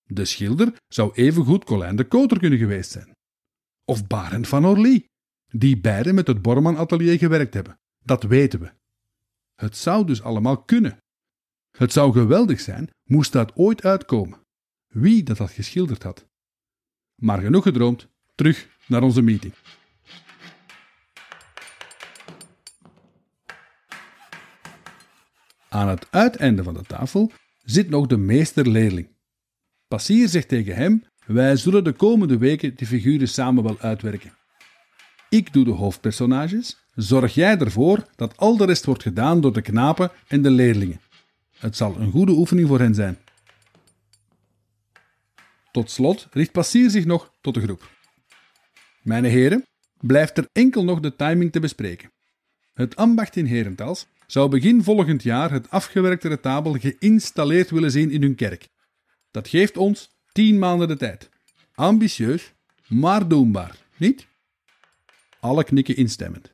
De 0.04 0.26
schilder 0.26 0.74
zou 0.88 1.14
evengoed 1.14 1.64
Colijn 1.64 1.96
de 1.96 2.08
Koter 2.08 2.40
kunnen 2.40 2.60
geweest 2.60 2.92
zijn. 2.92 3.12
Of 3.86 4.08
Barend 4.08 4.48
van 4.48 4.66
Orly, 4.66 5.06
die 5.48 5.80
beide 5.80 6.14
met 6.14 6.28
het 6.28 6.42
Borman 6.42 6.78
atelier 6.78 7.18
gewerkt 7.18 7.54
hebben. 7.54 7.80
Dat 8.04 8.24
weten 8.24 8.60
we. 8.60 8.72
Het 9.56 9.78
zou 9.78 10.06
dus 10.06 10.22
allemaal 10.22 10.64
kunnen. 10.64 10.98
Het 11.78 11.92
zou 11.92 12.12
geweldig 12.12 12.60
zijn, 12.60 12.90
moest 13.04 13.32
dat 13.32 13.56
ooit 13.56 13.84
uitkomen. 13.84 14.40
Wie 14.88 15.24
dat 15.24 15.38
had 15.38 15.52
geschilderd 15.52 16.04
had. 16.04 16.26
Maar 17.16 17.42
genoeg 17.42 17.64
gedroomd, 17.64 18.08
terug 18.36 18.70
naar 18.88 19.04
onze 19.04 19.22
meeting. 19.22 19.54
Aan 25.76 25.88
het 25.88 26.08
uiteinde 26.10 26.64
van 26.64 26.74
de 26.74 26.82
tafel 26.82 27.32
zit 27.64 27.90
nog 27.90 28.08
de 28.08 28.18
meester-leerling. 28.18 29.08
Passier 29.88 30.30
zegt 30.30 30.48
tegen 30.48 30.76
hem: 30.76 31.04
Wij 31.26 31.56
zullen 31.56 31.84
de 31.84 31.92
komende 31.92 32.38
weken 32.38 32.76
de 32.76 32.86
figuren 32.86 33.28
samen 33.28 33.64
wel 33.64 33.80
uitwerken. 33.80 34.34
Ik 35.30 35.54
doe 35.54 35.64
de 35.64 35.72
hoofdpersonages, 35.72 36.78
zorg 36.94 37.34
jij 37.34 37.58
ervoor 37.58 38.08
dat 38.16 38.38
al 38.38 38.58
de 38.58 38.66
rest 38.66 38.86
wordt 38.86 39.02
gedaan 39.02 39.42
door 39.42 39.54
de 39.54 39.62
knapen 39.62 40.12
en 40.28 40.42
de 40.42 40.50
leerlingen. 40.50 41.00
Het 41.58 41.78
zal 41.78 41.96
een 42.00 42.12
goede 42.12 42.32
oefening 42.32 42.68
voor 42.68 42.80
hen 42.80 42.96
zijn. 42.96 43.18
Tot 45.72 45.92
slot 45.92 46.28
richt 46.32 46.52
Passier 46.52 46.90
zich 46.90 47.06
nog 47.06 47.32
tot 47.42 47.54
de 47.54 47.62
groep. 47.62 47.90
Mijn 49.02 49.24
heren, 49.24 49.64
blijft 50.00 50.38
er 50.38 50.48
enkel 50.52 50.84
nog 50.84 51.00
de 51.00 51.16
timing 51.16 51.52
te 51.52 51.60
bespreken. 51.60 52.12
Het 52.74 52.96
ambacht 52.96 53.36
in 53.36 53.46
Herentals 53.46 54.08
zou 54.28 54.50
begin 54.50 54.84
volgend 54.84 55.24
jaar 55.24 55.52
het 55.52 55.70
afgewerkte 55.70 56.28
retabel 56.28 56.74
geïnstalleerd 56.80 57.70
willen 57.70 57.92
zien 57.92 58.12
in 58.12 58.22
hun 58.22 58.36
kerk. 58.36 58.68
Dat 59.32 59.48
geeft 59.48 59.78
ons 59.78 60.10
tien 60.32 60.60
maanden 60.60 60.88
de 60.88 60.98
tijd. 60.98 61.30
Ambitieus, 61.76 62.54
maar 62.88 63.28
doenbaar, 63.28 63.76
niet? 63.98 64.28
Alle 65.40 65.64
knikken 65.64 65.96
instemmend. 65.96 66.54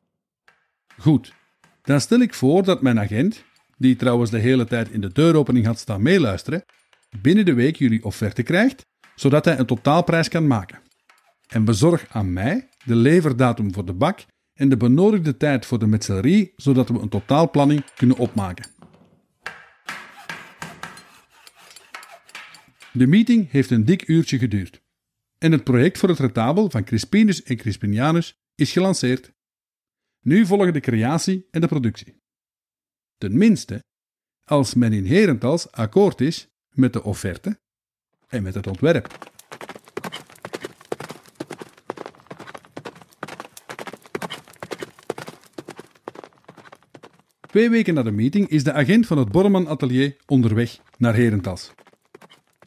Goed, 0.98 1.32
dan 1.82 2.00
stel 2.00 2.20
ik 2.20 2.34
voor 2.34 2.62
dat 2.62 2.82
mijn 2.82 3.00
agent, 3.00 3.44
die 3.78 3.96
trouwens 3.96 4.30
de 4.30 4.38
hele 4.38 4.64
tijd 4.64 4.90
in 4.90 5.00
de 5.00 5.12
deuropening 5.12 5.66
had 5.66 5.78
staan 5.78 6.02
meeluisteren, 6.02 6.64
binnen 7.20 7.44
de 7.44 7.54
week 7.54 7.76
jullie 7.76 8.04
offerte 8.04 8.42
krijgt, 8.42 8.86
zodat 9.14 9.44
hij 9.44 9.58
een 9.58 9.66
totaalprijs 9.66 10.28
kan 10.28 10.46
maken. 10.46 10.80
En 11.48 11.64
bezorg 11.64 12.06
aan 12.08 12.32
mij 12.32 12.68
de 12.84 12.96
leverdatum 12.96 13.72
voor 13.72 13.84
de 13.84 13.92
bak 13.92 14.24
en 14.54 14.68
de 14.68 14.76
benodigde 14.76 15.36
tijd 15.36 15.66
voor 15.66 15.78
de 15.78 15.86
metsellerie, 15.86 16.52
zodat 16.56 16.88
we 16.88 16.98
een 16.98 17.08
totaalplanning 17.08 17.84
kunnen 17.94 18.16
opmaken. 18.16 18.70
De 22.92 23.06
meeting 23.06 23.50
heeft 23.50 23.70
een 23.70 23.84
dik 23.84 24.08
uurtje 24.08 24.38
geduurd. 24.38 24.82
En 25.38 25.52
het 25.52 25.64
project 25.64 25.98
voor 25.98 26.08
het 26.08 26.18
retabel 26.18 26.70
van 26.70 26.84
Crispinus 26.84 27.42
en 27.42 27.56
Crispinianus 27.56 28.40
is 28.54 28.72
gelanceerd. 28.72 29.32
Nu 30.20 30.46
volgen 30.46 30.72
de 30.72 30.80
creatie 30.80 31.46
en 31.50 31.60
de 31.60 31.66
productie. 31.66 32.20
Tenminste, 33.18 33.84
als 34.44 34.74
men 34.74 34.92
in 34.92 35.04
Herentals 35.04 35.70
akkoord 35.70 36.20
is 36.20 36.48
met 36.68 36.92
de 36.92 37.02
offerte 37.02 37.60
en 38.28 38.42
met 38.42 38.54
het 38.54 38.66
ontwerp. 38.66 39.30
Twee 47.52 47.70
weken 47.70 47.94
na 47.94 48.02
de 48.02 48.10
meeting 48.10 48.48
is 48.48 48.64
de 48.64 48.72
agent 48.72 49.06
van 49.06 49.18
het 49.18 49.32
Borman 49.32 49.66
Atelier 49.68 50.16
onderweg 50.26 50.78
naar 50.98 51.14
Herentals. 51.14 51.72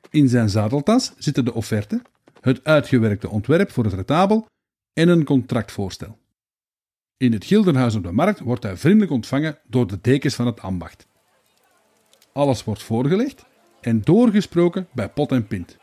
In 0.09 0.29
zijn 0.29 0.49
zadeltas 0.49 1.13
zitten 1.17 1.45
de 1.45 1.53
offerte, 1.53 2.01
het 2.41 2.63
uitgewerkte 2.63 3.29
ontwerp 3.29 3.71
voor 3.71 3.83
het 3.83 3.93
retabel 3.93 4.47
en 4.93 5.09
een 5.09 5.23
contractvoorstel. 5.23 6.17
In 7.17 7.33
het 7.33 7.45
Gildenhuis 7.45 7.95
op 7.95 8.03
de 8.03 8.11
Markt 8.11 8.39
wordt 8.39 8.63
hij 8.63 8.77
vriendelijk 8.77 9.11
ontvangen 9.11 9.59
door 9.67 9.87
de 9.87 9.99
dekens 10.01 10.35
van 10.35 10.45
het 10.45 10.59
ambacht. 10.59 11.07
Alles 12.33 12.63
wordt 12.63 12.83
voorgelegd 12.83 13.45
en 13.81 14.01
doorgesproken 14.01 14.87
bij 14.91 15.09
pot 15.09 15.31
en 15.31 15.47
pint. 15.47 15.77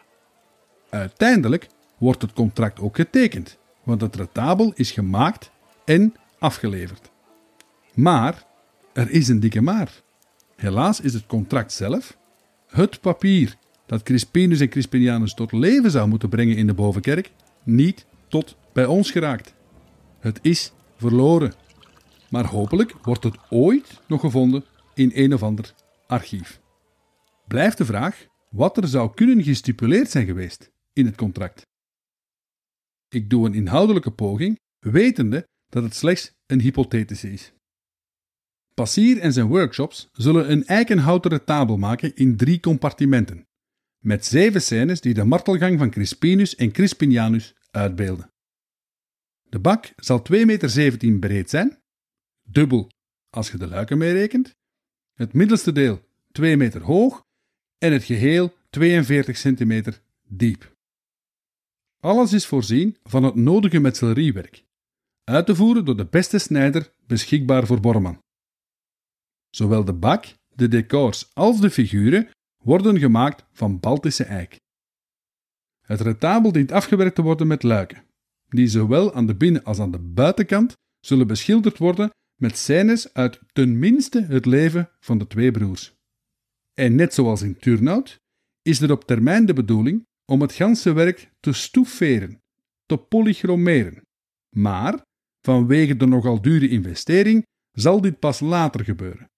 Uiteindelijk 0.89 1.67
wordt 1.99 2.23
het 2.23 2.33
contract 2.33 2.81
ook 2.81 2.97
getekend, 2.97 3.59
want 3.83 4.01
het 4.01 4.17
retabel 4.17 4.73
is 4.75 4.91
gemaakt 4.91 5.51
en 5.85 6.15
afgeleverd. 6.39 7.11
Maar 7.95 8.51
er 8.93 9.11
is 9.11 9.29
een 9.29 9.41
dikke 9.41 9.61
maar. 9.61 10.03
Helaas 10.57 11.01
is 11.01 11.15
het 11.15 11.27
contract 11.27 11.73
zelf, 11.73 12.19
het 12.67 13.01
papier 13.01 13.57
dat 13.87 14.03
Crispinus 14.03 14.61
en 14.61 14.69
Crispinianus 14.69 15.35
tot 15.35 15.53
leven 15.53 15.91
zou 15.91 16.09
moeten 16.09 16.29
brengen 16.29 16.57
in 16.57 16.67
de 16.67 16.75
bovenkerk, 16.75 17.31
niet 17.63 18.07
tot 18.29 18.57
bij 18.73 18.87
ons 18.87 19.11
geraakt. 19.11 19.55
Het 20.19 20.39
is 20.43 20.73
verloren. 20.97 21.55
Maar 22.31 22.47
hopelijk 22.47 22.95
wordt 23.03 23.25
het 23.25 23.37
ooit 23.51 24.01
nog 24.07 24.21
gevonden 24.21 24.65
in 24.95 25.11
een 25.15 25.35
of 25.35 25.43
ander 25.43 25.75
archief. 26.07 26.61
Blijft 27.49 27.79
de 27.79 27.85
vraag 27.85 28.27
wat 28.51 28.77
er 28.77 28.89
zou 28.89 29.15
kunnen 29.15 29.45
gestipuleerd 29.45 30.11
zijn 30.11 30.27
geweest 30.27 30.71
in 30.93 31.07
het 31.07 31.17
contract. 31.17 31.63
Ik 33.09 33.31
doe 33.31 33.47
een 33.47 33.55
inhoudelijke 33.55 34.11
poging, 34.11 34.59
wetende 34.79 35.49
dat 35.69 35.83
het 35.83 35.95
slechts 35.95 36.33
een 36.47 36.61
hypothetische 36.61 37.33
is. 37.33 37.53
Passier 38.75 39.19
en 39.19 39.33
zijn 39.33 39.47
workshops 39.47 40.09
zullen 40.13 40.51
een 40.51 40.67
eikenhouten 40.67 41.45
tabel 41.45 41.77
maken 41.77 42.15
in 42.15 42.37
drie 42.37 42.61
compartimenten, 42.61 43.47
met 43.99 44.27
zeven 44.27 44.63
scènes 44.63 45.01
die 45.01 45.15
de 45.15 45.25
martelgang 45.25 45.79
van 45.79 45.91
Crispinus 45.91 46.55
en 46.55 46.73
Crispinianus 46.73 47.55
uitbeelden. 47.71 48.31
De 49.43 49.59
bak 49.59 49.93
zal 49.97 50.23
2,17 50.33 50.45
meter 50.45 51.19
breed 51.19 51.51
zijn, 51.51 51.83
dubbel 52.43 52.91
als 53.31 53.51
je 53.51 53.59
de 53.59 53.67
luiken 53.67 53.99
meerekent, 53.99 54.57
het 55.15 55.33
middelste 55.33 55.73
deel 55.73 56.01
2 56.33 56.57
meter 56.57 56.83
hoog 56.83 57.27
en 57.79 57.93
het 57.93 58.05
geheel 58.05 58.55
42 58.71 59.37
centimeter 59.37 60.03
diep. 60.29 60.77
Alles 62.01 62.33
is 62.33 62.47
voorzien 62.47 62.97
van 63.03 63.25
het 63.25 63.35
nodige 63.35 63.81
metselleriewerk, 63.81 64.65
uit 65.25 65.47
te 65.47 65.55
voeren 65.55 65.85
door 65.85 65.97
de 65.97 66.07
beste 66.07 66.39
snijder 66.39 66.93
beschikbaar 67.07 67.67
voor 67.67 67.81
Borman. 67.81 68.21
Zowel 69.55 69.85
de 69.85 69.93
bak, 69.93 70.25
de 70.55 70.69
decors 70.69 71.31
als 71.35 71.61
de 71.61 71.71
figuren 71.71 72.29
worden 72.65 72.99
gemaakt 72.99 73.45
van 73.53 73.81
Baltische 73.81 74.25
eik. 74.25 74.57
Het 75.87 76.01
retabel 76.01 76.53
dient 76.53 76.73
afgewerkt 76.73 77.15
te 77.15 77.23
worden 77.23 77.47
met 77.47 77.63
luiken, 77.63 78.05
die 78.49 78.67
zowel 78.69 79.15
aan 79.15 79.27
de 79.27 79.35
binnen- 79.35 79.65
als 79.65 79.79
aan 79.79 79.91
de 79.91 79.99
buitenkant 79.99 80.73
zullen 81.01 81.27
beschilderd 81.27 81.79
worden 81.79 82.11
met 82.41 82.59
scènes 82.59 83.15
uit 83.15 83.41
tenminste 83.53 84.23
het 84.23 84.47
leven 84.47 84.91
van 85.01 85.19
de 85.19 85.27
twee 85.27 85.51
broers. 85.51 85.93
En 86.75 86.95
net 86.95 87.15
zoals 87.15 87.43
in 87.43 87.57
Turnhout 87.57 88.19
is 88.63 88.81
er 88.81 88.91
op 88.91 89.05
termijn 89.05 89.47
de 89.47 89.53
bedoeling 89.53 90.07
om 90.25 90.41
het 90.41 90.53
ganse 90.53 90.93
werk 90.93 91.31
te 91.41 91.53
stoefferen, 91.53 92.41
te 92.87 92.97
polychromeren. 92.97 94.03
Maar 94.57 95.03
vanwege 95.41 95.97
de 95.97 96.07
nogal 96.07 96.43
dure 96.43 96.69
investering 96.69 97.47
zal 97.73 98.01
dit 98.01 98.19
pas 98.19 98.41
later 98.41 98.85
gebeuren, 98.85 99.31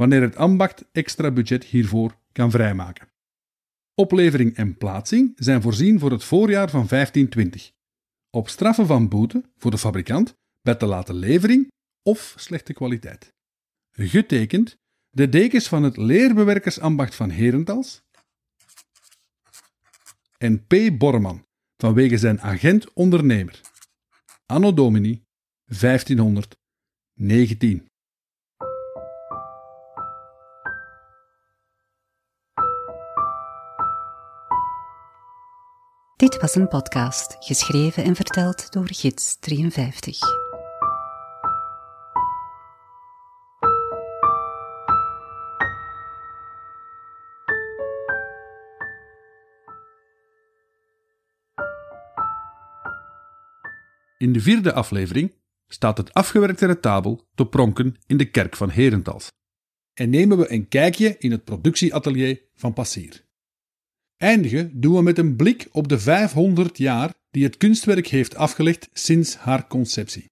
wanneer 0.00 0.22
het 0.22 0.36
ambacht 0.36 0.84
extra 0.92 1.30
budget 1.30 1.64
hiervoor 1.64 2.18
kan 2.32 2.50
vrijmaken. 2.50 3.08
Oplevering 3.94 4.56
en 4.56 4.76
plaatsing 4.76 5.32
zijn 5.36 5.62
voorzien 5.62 5.98
voor 5.98 6.10
het 6.10 6.24
voorjaar 6.24 6.70
van 6.70 6.86
1520. 6.88 7.72
Op 8.30 8.48
straffen 8.48 8.86
van 8.86 9.08
boete 9.08 9.44
voor 9.56 9.70
de 9.70 9.78
fabrikant 9.78 10.34
bij 10.62 10.74
te 10.74 10.86
late 10.86 11.14
levering 11.14 11.68
of 12.02 12.34
slechte 12.36 12.72
kwaliteit. 12.72 13.34
Getekend 13.90 14.76
de 15.10 15.28
dekens 15.28 15.68
van 15.68 15.82
het 15.82 15.96
leerbewerkersambacht 15.96 17.14
van 17.14 17.30
Herentals 17.30 18.02
en 20.38 20.66
P. 20.66 20.74
Borman 20.98 21.46
vanwege 21.76 22.18
zijn 22.18 22.40
agent-ondernemer. 22.40 23.60
Anno 24.46 24.74
Domini 24.74 25.22
1519. 25.64 27.89
Dit 36.20 36.40
was 36.40 36.54
een 36.54 36.68
podcast 36.68 37.36
geschreven 37.38 38.04
en 38.04 38.16
verteld 38.16 38.72
door 38.72 38.86
Gids 38.90 39.36
53. 39.38 40.18
In 54.18 54.32
de 54.32 54.40
vierde 54.40 54.72
aflevering 54.72 55.34
staat 55.68 55.96
het 55.96 56.14
afgewerkte 56.14 56.66
retabel 56.66 57.28
te 57.34 57.46
pronken 57.46 57.96
in 58.06 58.16
de 58.16 58.30
kerk 58.30 58.56
van 58.56 58.70
Herentals. 58.70 59.28
En 59.94 60.10
nemen 60.10 60.38
we 60.38 60.52
een 60.52 60.68
kijkje 60.68 61.16
in 61.18 61.30
het 61.30 61.44
productieatelier 61.44 62.42
van 62.54 62.72
Passier. 62.72 63.29
Eindigen 64.22 64.80
doen 64.80 64.94
we 64.94 65.02
met 65.02 65.18
een 65.18 65.36
blik 65.36 65.68
op 65.72 65.88
de 65.88 65.98
500 65.98 66.78
jaar 66.78 67.14
die 67.30 67.44
het 67.44 67.56
kunstwerk 67.56 68.06
heeft 68.06 68.34
afgelegd 68.34 68.88
sinds 68.92 69.36
haar 69.36 69.66
conceptie. 69.66 70.24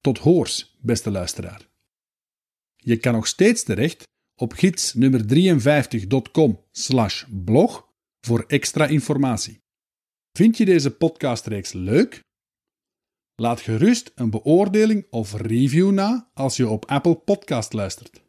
Tot 0.00 0.18
hoors, 0.18 0.76
beste 0.80 1.10
luisteraar. 1.10 1.68
Je 2.76 2.96
kan 2.96 3.12
nog 3.12 3.26
steeds 3.26 3.62
terecht 3.62 4.02
op 4.34 4.52
gids 4.52 4.94
nummer 4.94 5.20
53.com 5.20 6.64
blog 7.44 7.88
voor 8.20 8.44
extra 8.46 8.86
informatie. 8.86 9.58
Vind 10.32 10.56
je 10.56 10.64
deze 10.64 10.90
podcastreeks 10.90 11.72
leuk? 11.72 12.20
Laat 13.34 13.60
gerust 13.60 14.12
een 14.14 14.30
beoordeling 14.30 15.06
of 15.10 15.34
review 15.34 15.90
na 15.90 16.30
als 16.34 16.56
je 16.56 16.68
op 16.68 16.84
Apple 16.84 17.14
Podcast 17.14 17.72
luistert. 17.72 18.22